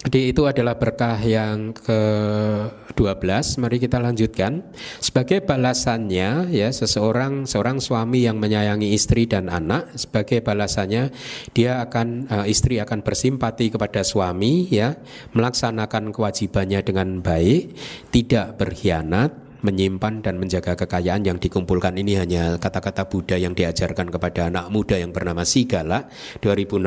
[0.00, 3.60] jadi itu adalah berkah yang ke-12.
[3.60, 4.64] Mari kita lanjutkan.
[4.96, 11.12] Sebagai balasannya ya seseorang seorang suami yang menyayangi istri dan anak, sebagai balasannya
[11.52, 14.96] dia akan uh, istri akan bersimpati kepada suami ya,
[15.36, 17.76] melaksanakan kewajibannya dengan baik,
[18.08, 24.48] tidak berkhianat, menyimpan dan menjaga kekayaan yang dikumpulkan ini hanya kata-kata Buddha yang diajarkan kepada
[24.48, 26.08] anak muda yang bernama Sigala
[26.40, 26.80] 2600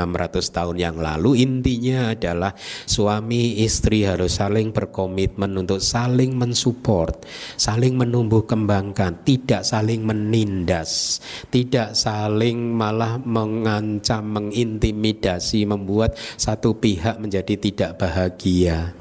[0.49, 1.39] tahun yang lalu.
[1.43, 2.53] Intinya adalah
[2.85, 7.15] suami istri harus saling berkomitmen untuk saling mensupport
[7.55, 11.21] saling menumbuh kembangkan tidak saling menindas
[11.53, 18.95] tidak saling malah mengancam mengintimidasi membuat satu pihak menjadi tidak bahagia.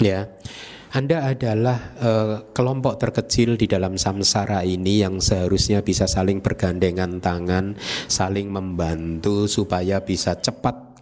[0.00, 0.32] Ya
[0.92, 7.80] anda adalah uh, kelompok terkecil di dalam samsara ini yang seharusnya bisa saling bergandengan tangan,
[8.12, 10.92] saling membantu supaya bisa cepat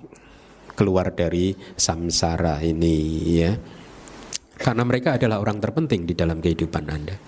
[0.79, 2.99] keluar dari samsara ini
[3.35, 3.53] ya.
[4.55, 7.19] Karena mereka adalah orang terpenting di dalam kehidupan Anda.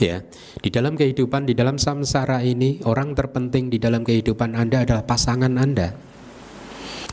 [0.00, 0.24] Ya,
[0.64, 5.52] di dalam kehidupan di dalam samsara ini orang terpenting di dalam kehidupan Anda adalah pasangan
[5.60, 6.07] Anda.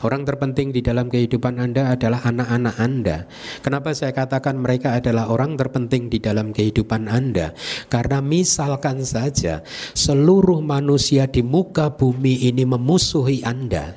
[0.04, 3.24] Orang terpenting di dalam kehidupan Anda adalah anak-anak Anda.
[3.64, 7.56] Kenapa saya katakan mereka adalah orang terpenting di dalam kehidupan Anda?
[7.88, 9.64] Karena misalkan saja
[9.96, 13.96] seluruh manusia di muka bumi ini memusuhi Anda.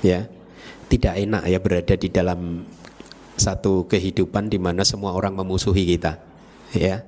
[0.00, 0.24] Ya.
[0.90, 2.66] Tidak enak ya berada di dalam
[3.36, 6.16] satu kehidupan di mana semua orang memusuhi kita.
[6.72, 7.04] Ya.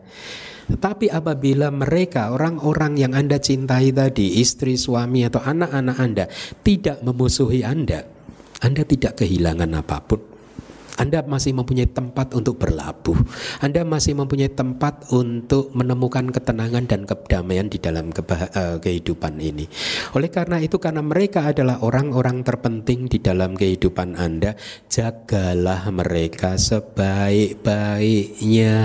[0.70, 6.24] Tetapi apabila mereka orang-orang yang Anda cintai tadi, istri, suami atau anak-anak Anda
[6.62, 8.06] tidak memusuhi Anda,
[8.62, 10.20] Anda tidak kehilangan apa pun.
[11.00, 13.16] Anda masih mempunyai tempat untuk berlabuh.
[13.64, 19.64] Anda masih mempunyai tempat untuk menemukan ketenangan dan kedamaian di dalam uh, kehidupan ini.
[20.12, 24.52] Oleh karena itu, karena mereka adalah orang-orang terpenting di dalam kehidupan Anda,
[24.92, 28.76] jagalah mereka sebaik-baiknya.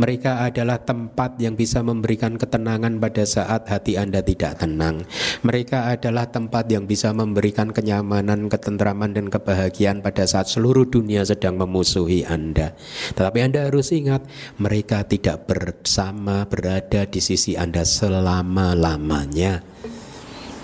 [0.00, 5.04] Mereka adalah tempat yang bisa memberikan ketenangan pada saat hati Anda tidak tenang.
[5.44, 11.60] Mereka adalah tempat yang bisa memberikan kenyamanan, ketentraman dan kebahagiaan pada saat seluruh dunia sedang
[11.60, 12.72] memusuhi Anda.
[13.12, 14.24] Tetapi Anda harus ingat,
[14.56, 19.60] mereka tidak bersama berada di sisi Anda selama-lamanya.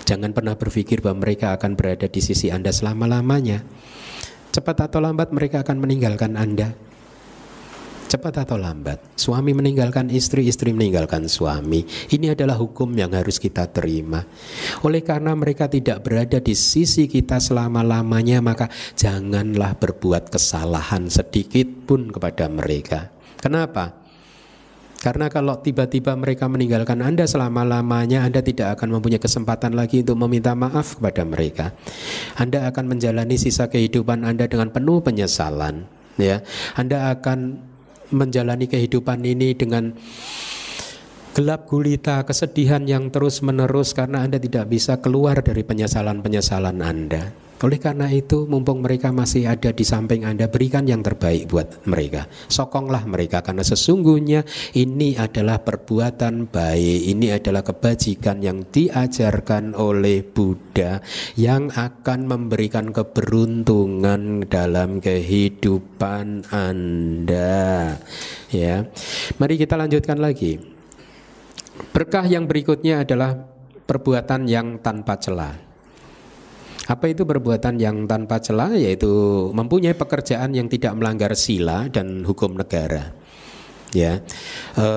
[0.09, 3.61] Jangan pernah berpikir bahwa mereka akan berada di sisi Anda selama-lamanya.
[4.49, 6.86] Cepat atau lambat mereka akan meninggalkan Anda.
[8.07, 11.83] Cepat atau lambat, suami meninggalkan istri, istri meninggalkan suami.
[12.07, 14.23] Ini adalah hukum yang harus kita terima.
[14.87, 22.07] Oleh karena mereka tidak berada di sisi kita selama-lamanya, maka janganlah berbuat kesalahan sedikit pun
[22.07, 23.11] kepada mereka.
[23.43, 24.07] Kenapa?
[25.03, 30.55] Karena kalau tiba-tiba mereka meninggalkan Anda selama-lamanya, Anda tidak akan mempunyai kesempatan lagi untuk meminta
[30.55, 31.75] maaf kepada mereka.
[32.39, 35.85] Anda akan menjalani sisa kehidupan Anda dengan penuh penyesalan.
[36.17, 36.41] Ya,
[36.73, 37.61] Anda akan
[38.11, 39.95] menjalani kehidupan ini dengan
[41.37, 47.46] gelap gulita, kesedihan yang terus menerus karena Anda tidak bisa keluar dari penyesalan-penyesalan Anda.
[47.57, 52.29] Oleh karena itu, mumpung mereka masih ada di samping Anda, berikan yang terbaik buat mereka.
[52.45, 54.45] Sokonglah mereka karena sesungguhnya
[54.77, 61.01] ini adalah perbuatan baik, ini adalah kebajikan yang diajarkan oleh Buddha
[61.33, 67.97] yang akan memberikan keberuntungan dalam kehidupan Anda.
[68.53, 68.85] Ya.
[69.41, 70.61] Mari kita lanjutkan lagi.
[71.89, 73.33] Berkah yang berikutnya adalah
[73.89, 75.66] perbuatan yang tanpa celah.
[76.87, 78.71] Apa itu perbuatan yang tanpa celah?
[78.71, 79.11] Yaitu
[79.51, 83.11] mempunyai pekerjaan yang tidak melanggar sila dan hukum negara.
[83.95, 84.19] Ya,
[84.75, 84.87] e,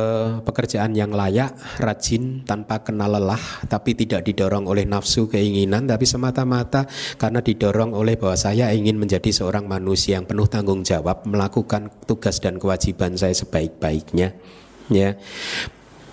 [0.43, 3.39] pekerjaan yang layak, rajin, tanpa kenal lelah,
[3.71, 9.31] tapi tidak didorong oleh nafsu keinginan, tapi semata-mata karena didorong oleh bahwa saya ingin menjadi
[9.31, 14.35] seorang manusia yang penuh tanggung jawab, melakukan tugas dan kewajiban saya sebaik-baiknya.
[14.91, 15.15] Ya,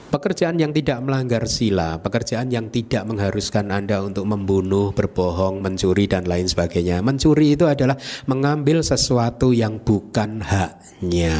[0.08, 6.24] Pekerjaan yang tidak melanggar sila, pekerjaan yang tidak mengharuskan Anda untuk membunuh, berbohong, mencuri dan
[6.24, 7.04] lain sebagainya.
[7.04, 11.36] Mencuri itu adalah mengambil sesuatu yang bukan haknya.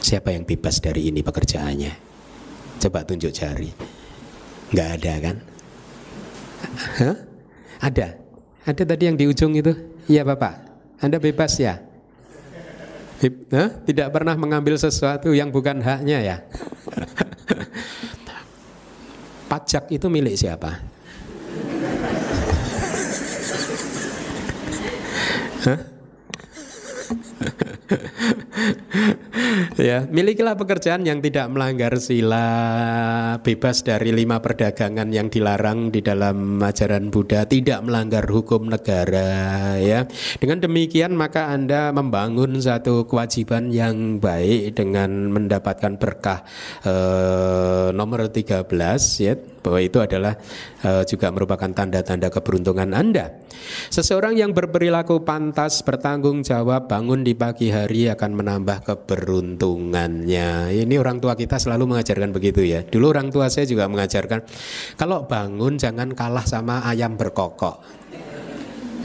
[0.00, 1.92] Siapa yang bebas dari ini pekerjaannya?
[2.80, 3.68] Coba tunjuk jari.
[4.72, 5.36] Enggak ada kan?
[7.04, 7.16] Hah?
[7.84, 8.08] Ada.
[8.64, 9.76] Ada tadi yang di ujung itu?
[10.08, 10.54] Iya Bapak.
[11.04, 11.84] Anda bebas ya?
[13.52, 13.68] Hah?
[13.84, 16.36] Tidak pernah mengambil sesuatu yang bukan haknya ya.
[19.48, 20.80] Pajak itu milik siapa?
[25.64, 25.80] Hah?
[29.80, 32.46] ya, milikilah pekerjaan yang tidak melanggar sila,
[33.40, 40.04] bebas dari lima perdagangan yang dilarang di dalam ajaran Buddha, tidak melanggar hukum negara ya.
[40.38, 46.44] Dengan demikian maka Anda membangun satu kewajiban yang baik dengan mendapatkan berkah
[46.84, 48.66] eh, nomor 13
[49.24, 50.38] ya bahwa itu adalah
[50.86, 53.42] uh, juga merupakan tanda-tanda keberuntungan Anda.
[53.92, 60.72] Seseorang yang berperilaku pantas, bertanggung jawab, bangun di pagi hari akan menambah keberuntungannya.
[60.72, 62.86] Ini orang tua kita selalu mengajarkan begitu ya.
[62.86, 64.44] Dulu orang tua saya juga mengajarkan
[64.96, 67.82] kalau bangun jangan kalah sama ayam berkokok.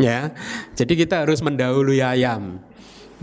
[0.02, 0.34] Ya.
[0.74, 2.73] Jadi kita harus mendahului ayam.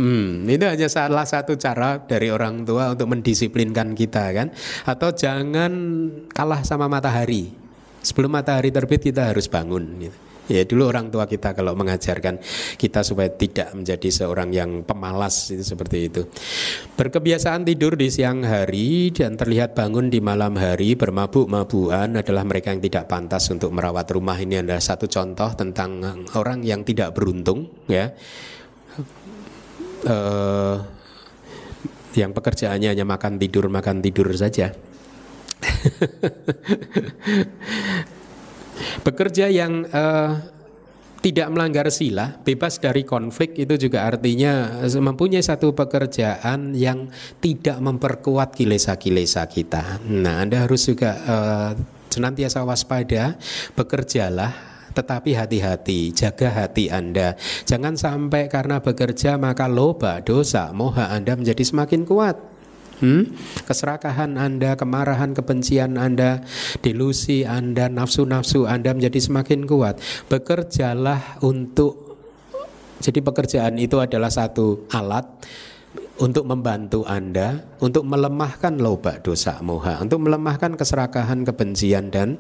[0.01, 4.49] Hmm, itu hanya salah satu cara dari orang tua untuk mendisiplinkan kita kan.
[4.89, 5.73] Atau jangan
[6.33, 7.53] kalah sama matahari.
[8.01, 9.85] Sebelum matahari terbit kita harus bangun.
[10.01, 10.19] Gitu.
[10.51, 12.43] Ya dulu orang tua kita kalau mengajarkan
[12.75, 16.27] kita supaya tidak menjadi seorang yang pemalas itu seperti itu.
[16.99, 22.83] Berkebiasaan tidur di siang hari dan terlihat bangun di malam hari bermabuk-mabukan adalah mereka yang
[22.83, 24.35] tidak pantas untuk merawat rumah.
[24.35, 26.03] Ini adalah satu contoh tentang
[26.35, 28.11] orang yang tidak beruntung ya
[30.07, 30.77] uh,
[32.15, 34.75] yang pekerjaannya hanya makan tidur makan tidur saja.
[39.07, 40.41] Bekerja yang uh,
[41.21, 47.13] tidak melanggar sila, bebas dari konflik itu juga artinya mempunyai satu pekerjaan yang
[47.45, 50.01] tidak memperkuat kilesa-kilesa kita.
[50.09, 51.77] Nah, Anda harus juga uh,
[52.09, 53.37] senantiasa waspada,
[53.77, 57.39] bekerjalah tetapi hati-hati, jaga hati Anda.
[57.67, 62.37] Jangan sampai karena bekerja maka loba, dosa, moha Anda menjadi semakin kuat.
[63.01, 63.33] Hmm?
[63.65, 66.45] Keserakahan Anda, kemarahan, kebencian Anda,
[66.85, 69.99] delusi Anda, nafsu-nafsu Anda menjadi semakin kuat.
[70.29, 72.11] Bekerjalah untuk
[73.01, 75.25] jadi pekerjaan itu adalah satu alat
[76.21, 82.37] untuk membantu Anda untuk melemahkan loba dosa moha, untuk melemahkan keserakahan, kebencian dan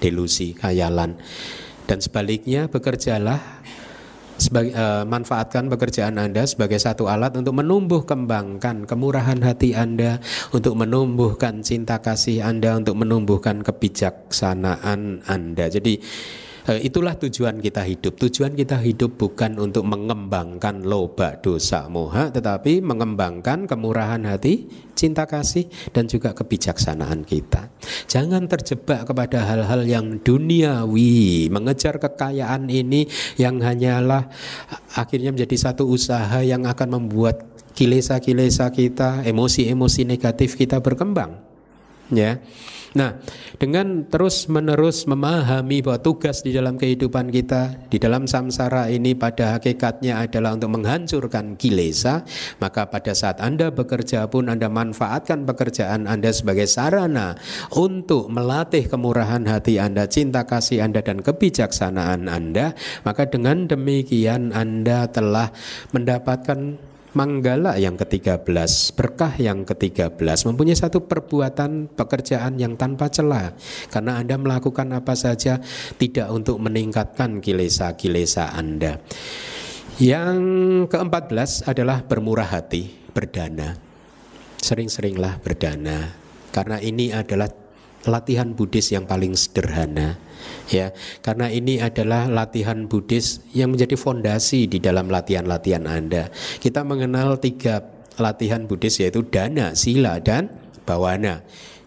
[0.00, 1.20] delusi, khayalan.
[1.88, 3.40] Dan sebaliknya bekerjalah
[4.38, 10.22] sebagai, uh, manfaatkan pekerjaan Anda sebagai satu alat untuk menumbuh kembangkan kemurahan hati Anda,
[10.54, 15.66] untuk menumbuhkan cinta kasih Anda, untuk menumbuhkan kebijaksanaan Anda.
[15.66, 15.98] Jadi
[16.76, 18.20] itulah tujuan kita hidup.
[18.20, 25.64] Tujuan kita hidup bukan untuk mengembangkan loba dosa moha, tetapi mengembangkan kemurahan hati, cinta kasih,
[25.96, 27.72] dan juga kebijaksanaan kita.
[28.04, 33.08] Jangan terjebak kepada hal-hal yang duniawi, mengejar kekayaan ini
[33.40, 34.28] yang hanyalah
[34.92, 41.47] akhirnya menjadi satu usaha yang akan membuat kilesa-kilesa kita, emosi-emosi negatif kita berkembang.
[42.08, 42.40] Ya.
[42.96, 43.20] Nah,
[43.60, 50.24] dengan terus-menerus memahami bahwa tugas di dalam kehidupan kita, di dalam samsara ini pada hakikatnya
[50.24, 52.24] adalah untuk menghancurkan kilesa,
[52.64, 57.36] maka pada saat Anda bekerja pun Anda manfaatkan pekerjaan Anda sebagai sarana
[57.76, 62.72] untuk melatih kemurahan hati Anda, cinta kasih Anda dan kebijaksanaan Anda,
[63.04, 65.52] maka dengan demikian Anda telah
[65.92, 68.44] mendapatkan Manggala yang ke-13,
[68.92, 73.56] berkah yang ke-13 mempunyai satu perbuatan pekerjaan yang tanpa celah
[73.88, 75.56] karena Anda melakukan apa saja
[75.96, 79.00] tidak untuk meningkatkan kilesa-kilesa Anda.
[79.96, 80.38] Yang
[80.92, 83.72] ke-14 adalah bermurah hati, berdana.
[84.60, 86.12] Sering-seringlah berdana
[86.52, 87.48] karena ini adalah
[88.06, 90.28] latihan Buddhis yang paling sederhana
[90.68, 90.92] ya
[91.24, 96.28] karena ini adalah latihan Buddhis yang menjadi fondasi di dalam latihan-latihan Anda.
[96.60, 97.82] Kita mengenal tiga
[98.20, 100.52] latihan Buddhis yaitu dana, sila dan
[100.84, 101.42] bawana.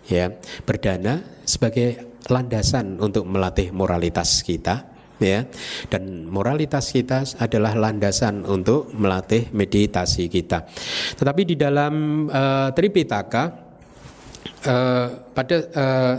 [0.09, 0.33] Ya,
[0.65, 5.45] berdana sebagai landasan untuk melatih moralitas kita ya
[5.87, 10.65] dan moralitas kita adalah landasan untuk melatih meditasi kita.
[11.15, 13.70] Tetapi di dalam uh, Tripitaka
[14.67, 16.15] uh, pada uh,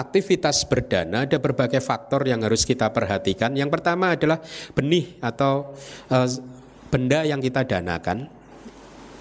[0.00, 3.52] aktivitas berdana ada berbagai faktor yang harus kita perhatikan.
[3.52, 4.40] Yang pertama adalah
[4.72, 5.76] benih atau
[6.08, 6.28] uh,
[6.88, 8.39] benda yang kita danakan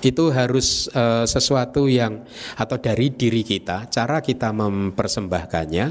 [0.03, 2.23] itu harus uh, sesuatu yang
[2.55, 5.85] atau dari diri kita cara kita mempersembahkannya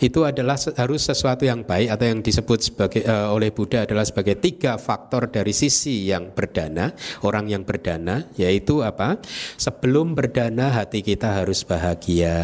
[0.00, 4.40] itu adalah harus sesuatu yang baik atau yang disebut sebagai uh, oleh Buddha adalah sebagai
[4.40, 6.92] tiga faktor dari sisi yang berdana
[7.22, 9.20] orang yang berdana yaitu apa?
[9.60, 12.36] Sebelum berdana hati kita harus bahagia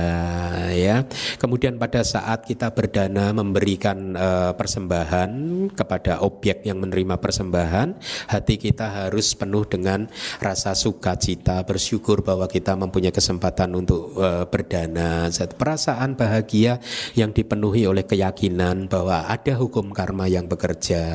[0.74, 1.04] ya.
[1.40, 5.30] Kemudian pada saat kita berdana memberikan uh, persembahan
[5.72, 7.98] kepada objek yang menerima persembahan
[8.28, 10.06] hati kita harus penuh dengan
[10.42, 16.82] rasa suka sukacita, bersyukur bahwa kita mempunyai kesempatan untuk uh, berdana, perasaan bahagia
[17.14, 21.06] yang dipenuhi oleh keyakinan bahwa ada hukum karma yang bekerja,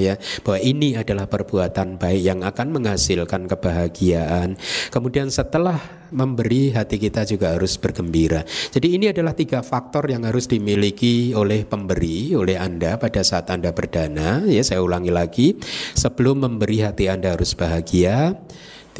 [0.00, 4.56] ya, bahwa ini adalah perbuatan baik yang akan menghasilkan kebahagiaan.
[4.88, 5.76] Kemudian setelah
[6.16, 8.40] memberi hati kita juga harus bergembira.
[8.72, 13.76] Jadi ini adalah tiga faktor yang harus dimiliki oleh pemberi, oleh Anda pada saat Anda
[13.76, 14.48] berdana.
[14.48, 15.60] Ya, saya ulangi lagi,
[15.92, 18.32] sebelum memberi hati Anda harus bahagia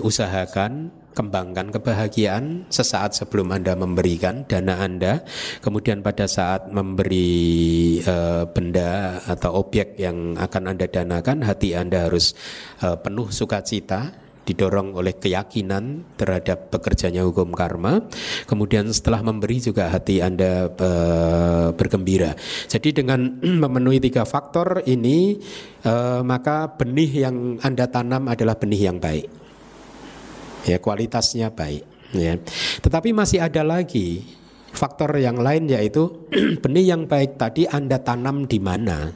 [0.01, 5.25] usahakan kembangkan kebahagiaan sesaat sebelum Anda memberikan dana Anda,
[5.65, 8.17] kemudian pada saat memberi e,
[8.53, 12.37] benda atau objek yang akan Anda danakan, hati Anda harus
[12.85, 14.13] e, penuh sukacita,
[14.47, 18.07] didorong oleh keyakinan terhadap bekerjanya hukum karma.
[18.47, 20.91] Kemudian setelah memberi juga hati Anda e,
[21.73, 22.37] bergembira.
[22.69, 25.41] Jadi dengan memenuhi tiga faktor ini,
[25.81, 29.46] e, maka benih yang Anda tanam adalah benih yang baik
[30.67, 32.35] ya kualitasnya baik ya.
[32.83, 34.27] Tetapi masih ada lagi
[34.75, 36.29] faktor yang lain yaitu
[36.63, 39.15] benih yang baik tadi Anda tanam di mana?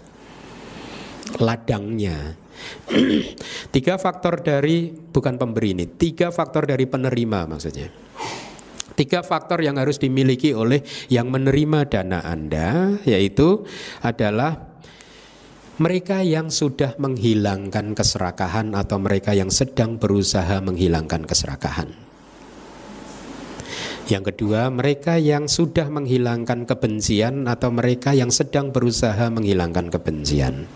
[1.43, 2.39] Ladangnya.
[3.75, 7.89] Tiga faktor dari bukan pemberi ini tiga faktor dari penerima maksudnya.
[8.93, 13.65] Tiga faktor yang harus dimiliki oleh yang menerima dana Anda yaitu
[14.05, 14.70] adalah
[15.81, 21.89] mereka yang sudah menghilangkan keserakahan atau mereka yang sedang berusaha menghilangkan keserakahan.
[24.05, 30.69] Yang kedua, mereka yang sudah menghilangkan kebencian atau mereka yang sedang berusaha menghilangkan kebencian.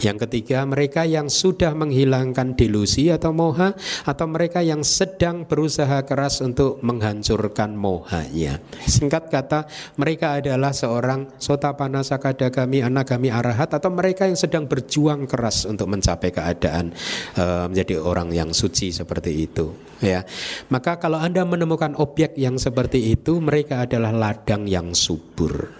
[0.00, 3.72] Yang ketiga, mereka yang sudah menghilangkan delusi atau moha
[4.04, 8.60] atau mereka yang sedang berusaha keras untuk menghancurkan mohanya.
[8.84, 9.64] Singkat kata,
[9.96, 16.30] mereka adalah seorang sotapana sakadagami, anagami arahat atau mereka yang sedang berjuang keras untuk mencapai
[16.30, 16.92] keadaan
[17.40, 19.72] uh, menjadi orang yang suci seperti itu.
[20.04, 20.28] Ya,
[20.68, 25.72] maka kalau anda menemukan objek yang seperti itu, mereka adalah ladang yang subur.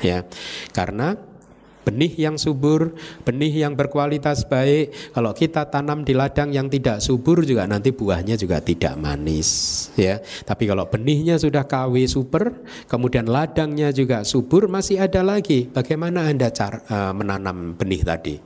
[0.00, 0.24] Ya,
[0.72, 1.18] karena
[1.82, 2.92] benih yang subur,
[3.24, 5.12] benih yang berkualitas baik.
[5.12, 10.20] Kalau kita tanam di ladang yang tidak subur juga nanti buahnya juga tidak manis, ya.
[10.20, 12.52] Tapi kalau benihnya sudah KW super,
[12.86, 15.68] kemudian ladangnya juga subur, masih ada lagi.
[15.68, 18.36] Bagaimana Anda cara uh, menanam benih tadi?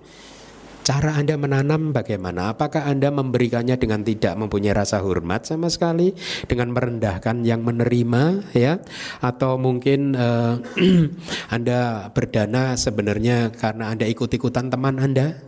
[0.85, 2.52] Cara Anda menanam bagaimana?
[2.52, 6.12] Apakah Anda memberikannya dengan tidak mempunyai rasa hormat sama sekali,
[6.44, 8.77] dengan merendahkan yang menerima, ya?
[9.24, 10.61] Atau mungkin uh,
[11.56, 15.40] Anda berdana sebenarnya karena Anda ikut-ikutan teman Anda?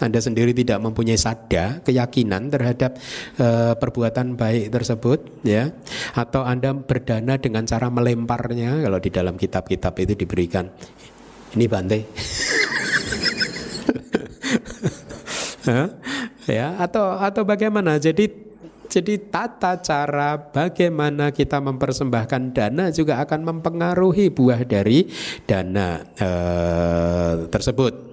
[0.00, 2.96] Anda sendiri tidak mempunyai sada keyakinan terhadap
[3.42, 5.68] uh, perbuatan baik tersebut ya
[6.14, 10.70] atau Anda berdana dengan cara melemparnya kalau di dalam kitab-kitab itu diberikan
[11.58, 12.00] ini bantai
[16.48, 18.48] ya atau atau bagaimana jadi
[18.88, 25.04] jadi tata cara bagaimana kita mempersembahkan dana juga akan mempengaruhi buah dari
[25.44, 28.07] dana eh, tersebut.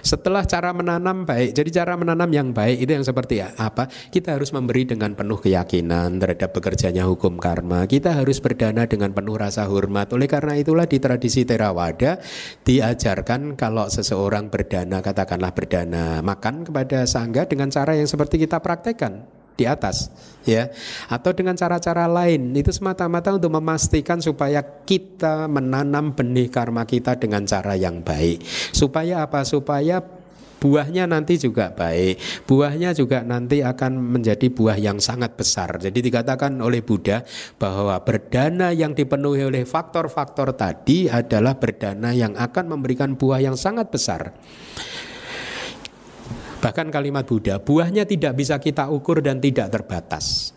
[0.00, 3.88] Setelah cara menanam baik, jadi cara menanam yang baik itu yang seperti apa?
[3.88, 7.84] Kita harus memberi dengan penuh keyakinan terhadap bekerjanya hukum karma.
[7.88, 10.12] Kita harus berdana dengan penuh rasa hormat.
[10.12, 12.20] Oleh karena itulah di tradisi Theravada
[12.64, 19.39] diajarkan kalau seseorang berdana, katakanlah berdana makan kepada sangga dengan cara yang seperti kita praktekkan
[19.60, 20.08] di atas
[20.48, 20.72] ya
[21.12, 27.44] atau dengan cara-cara lain itu semata-mata untuk memastikan supaya kita menanam benih karma kita dengan
[27.44, 28.40] cara yang baik
[28.72, 30.00] supaya apa supaya
[30.60, 32.44] buahnya nanti juga baik.
[32.44, 35.80] Buahnya juga nanti akan menjadi buah yang sangat besar.
[35.80, 37.24] Jadi dikatakan oleh Buddha
[37.56, 43.88] bahwa berdana yang dipenuhi oleh faktor-faktor tadi adalah berdana yang akan memberikan buah yang sangat
[43.88, 44.36] besar.
[46.60, 50.52] Bahkan kalimat Buddha, buahnya tidak bisa kita ukur dan tidak terbatas.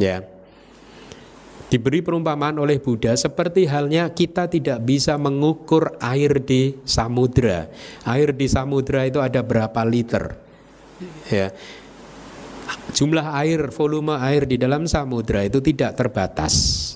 [0.00, 0.24] Ya.
[1.70, 7.70] Diberi perumpamaan oleh Buddha seperti halnya kita tidak bisa mengukur air di samudra.
[8.08, 10.34] Air di samudra itu ada berapa liter?
[11.30, 11.52] Ya.
[12.96, 16.89] Jumlah air, volume air di dalam samudra itu tidak terbatas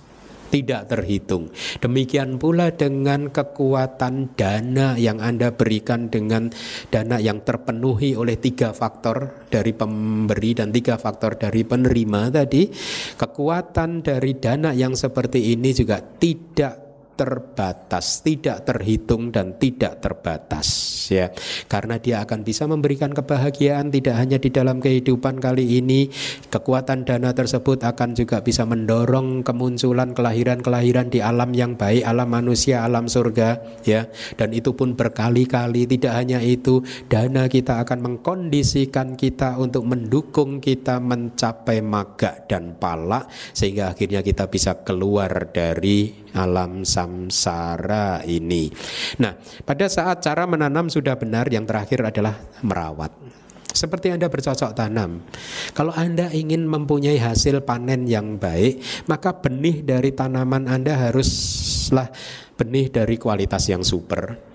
[0.53, 1.49] tidak terhitung.
[1.81, 6.53] Demikian pula dengan kekuatan dana yang Anda berikan dengan
[6.93, 12.69] dana yang terpenuhi oleh tiga faktor dari pemberi dan tiga faktor dari penerima tadi,
[13.17, 16.84] kekuatan dari dana yang seperti ini juga tidak
[17.15, 20.69] terbatas, tidak terhitung dan tidak terbatas
[21.09, 21.31] ya.
[21.67, 26.11] Karena dia akan bisa memberikan kebahagiaan tidak hanya di dalam kehidupan kali ini,
[26.51, 32.83] kekuatan dana tersebut akan juga bisa mendorong kemunculan kelahiran-kelahiran di alam yang baik, alam manusia,
[32.85, 34.07] alam surga ya.
[34.35, 40.99] Dan itu pun berkali-kali tidak hanya itu, dana kita akan mengkondisikan kita untuk mendukung kita
[40.99, 48.73] mencapai maga dan pala sehingga akhirnya kita bisa keluar dari alam samsara ini.
[49.21, 49.37] Nah,
[49.69, 52.33] pada saat cara menanam sudah benar, yang terakhir adalah
[52.65, 53.13] merawat.
[53.75, 55.27] Seperti Anda bercocok tanam.
[55.75, 62.09] Kalau Anda ingin mempunyai hasil panen yang baik, maka benih dari tanaman Anda haruslah
[62.55, 64.54] benih dari kualitas yang super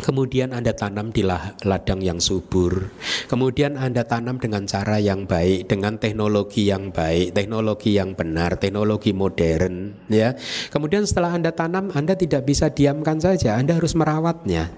[0.00, 2.88] Kemudian Anda tanam di ladang yang subur.
[3.28, 9.12] Kemudian Anda tanam dengan cara yang baik, dengan teknologi yang baik, teknologi yang benar, teknologi
[9.12, 10.34] modern, ya.
[10.72, 14.72] Kemudian setelah Anda tanam, Anda tidak bisa diamkan saja, Anda harus merawatnya.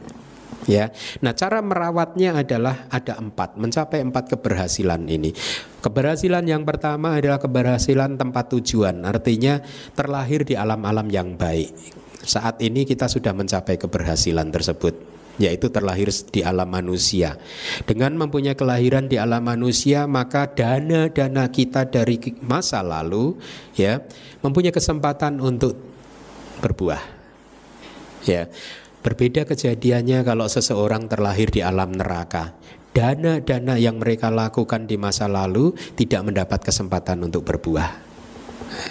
[0.62, 5.35] Ya, nah cara merawatnya adalah ada empat, mencapai empat keberhasilan ini.
[5.82, 9.59] Keberhasilan yang pertama adalah keberhasilan tempat tujuan, artinya
[9.99, 12.02] terlahir di alam-alam yang baik.
[12.23, 17.40] Saat ini kita sudah mencapai keberhasilan tersebut yaitu terlahir di alam manusia.
[17.89, 23.40] Dengan mempunyai kelahiran di alam manusia, maka dana-dana kita dari masa lalu
[23.73, 24.05] ya
[24.44, 25.78] mempunyai kesempatan untuk
[26.61, 27.03] berbuah.
[28.28, 28.53] Ya.
[29.03, 32.55] Berbeda kejadiannya kalau seseorang terlahir di alam neraka.
[32.94, 38.12] Dana-dana yang mereka lakukan di masa lalu tidak mendapat kesempatan untuk berbuah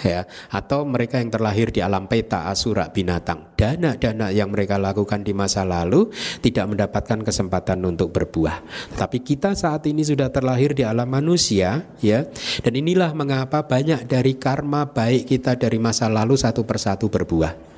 [0.02, 0.26] ya.
[0.50, 3.54] Atau mereka yang terlahir di alam peta asura binatang.
[3.54, 6.10] Dana-dana yang mereka lakukan di masa lalu
[6.42, 8.62] tidak mendapatkan kesempatan untuk berbuah.
[8.98, 12.26] Tapi kita saat ini sudah terlahir di alam manusia ya.
[12.62, 17.72] Dan inilah mengapa banyak dari karma baik kita dari masa lalu satu persatu berbuah.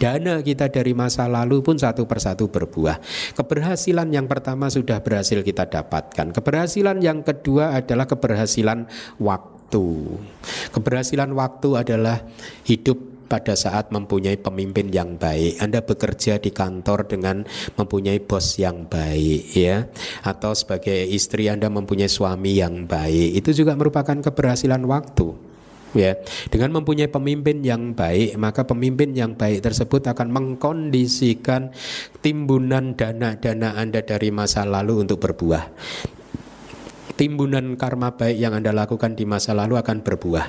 [0.00, 3.00] Dana kita dari masa lalu pun satu persatu berbuah.
[3.36, 6.32] Keberhasilan yang pertama sudah berhasil kita dapatkan.
[6.32, 8.88] Keberhasilan yang kedua adalah keberhasilan
[9.20, 9.86] waktu waktu.
[10.70, 12.22] Keberhasilan waktu adalah
[12.62, 15.58] hidup pada saat mempunyai pemimpin yang baik.
[15.58, 17.42] Anda bekerja di kantor dengan
[17.74, 19.90] mempunyai bos yang baik ya
[20.22, 23.42] atau sebagai istri Anda mempunyai suami yang baik.
[23.42, 25.58] Itu juga merupakan keberhasilan waktu.
[25.96, 26.12] Ya,
[26.52, 31.72] dengan mempunyai pemimpin yang baik, maka pemimpin yang baik tersebut akan mengkondisikan
[32.20, 35.72] timbunan dana-dana Anda dari masa lalu untuk berbuah
[37.16, 40.46] timbunan karma baik yang Anda lakukan di masa lalu akan berbuah.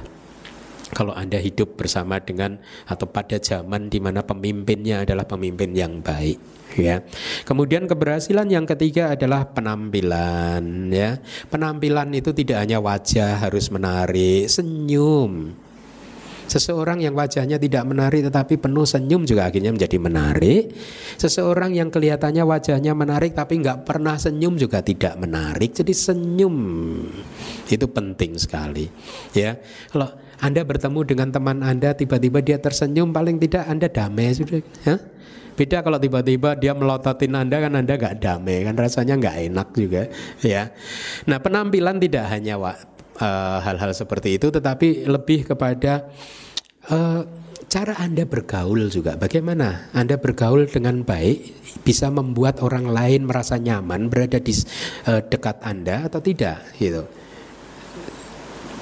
[0.87, 6.39] kalau Anda hidup bersama dengan atau pada zaman di mana pemimpinnya adalah pemimpin yang baik
[6.79, 7.03] ya.
[7.43, 11.19] Kemudian keberhasilan yang ketiga adalah penampilan ya.
[11.51, 15.51] Penampilan itu tidak hanya wajah harus menarik, senyum.
[16.47, 20.71] Seseorang yang wajahnya tidak menarik tetapi penuh senyum juga akhirnya menjadi menarik.
[21.19, 25.75] Seseorang yang kelihatannya wajahnya menarik tapi nggak pernah senyum juga tidak menarik.
[25.75, 26.55] Jadi senyum
[27.67, 28.87] itu penting sekali.
[29.35, 29.59] Ya,
[29.91, 30.07] kalau
[30.37, 34.61] anda bertemu dengan teman Anda tiba-tiba dia tersenyum paling tidak Anda damai sudah.
[34.85, 35.01] Ya?
[35.57, 40.05] Beda kalau tiba-tiba dia melototin Anda kan Anda nggak damai kan rasanya nggak enak juga
[40.45, 40.69] ya.
[41.25, 42.61] Nah penampilan tidak hanya
[43.17, 46.09] eh, hal-hal uh, seperti itu tetapi lebih kepada
[46.89, 47.21] uh,
[47.67, 49.19] cara Anda bergaul juga.
[49.19, 54.55] Bagaimana Anda bergaul dengan baik bisa membuat orang lain merasa nyaman berada di
[55.09, 57.26] uh, dekat Anda atau tidak gitu.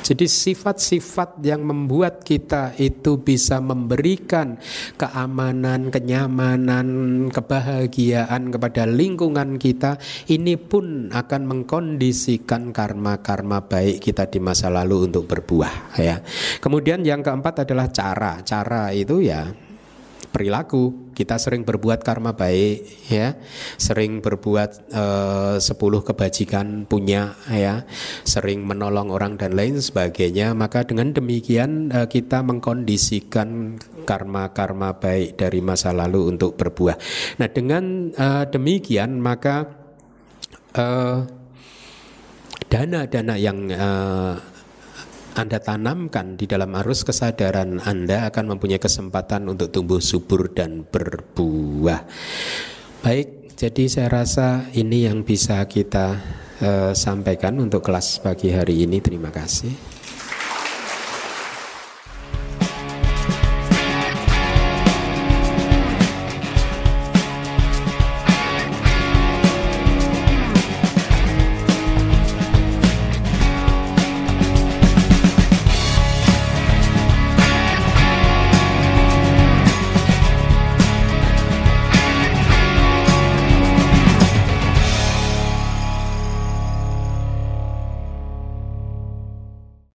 [0.05, 4.61] Jadi sifat-sifat yang membuat kita itu bisa memberikan
[5.01, 6.87] keamanan, kenyamanan,
[7.33, 9.97] kebahagiaan kepada lingkungan kita,
[10.29, 16.21] ini pun akan mengkondisikan karma-karma baik kita di masa lalu untuk berbuah ya.
[16.61, 18.45] Kemudian yang keempat adalah cara.
[18.45, 19.64] Cara itu ya
[20.35, 23.39] perilaku kita sering berbuat karma baik ya.
[23.79, 27.87] Sering berbuat uh, sepuluh kebajikan punya ya.
[28.27, 30.51] Sering menolong orang dan lain sebagainya.
[30.51, 36.99] Maka dengan demikian uh, kita mengkondisikan karma-karma baik dari masa lalu untuk berbuah.
[37.39, 39.87] Nah dengan uh, demikian maka
[42.67, 44.35] dana-dana yang uh,
[45.35, 52.07] anda tanamkan di dalam arus kesadaran Anda akan mempunyai kesempatan untuk tumbuh subur dan berbuah.
[53.03, 56.23] Baik, jadi saya rasa ini yang bisa kita
[56.63, 59.03] uh, sampaikan untuk kelas pagi hari ini.
[59.03, 59.94] Terima kasih.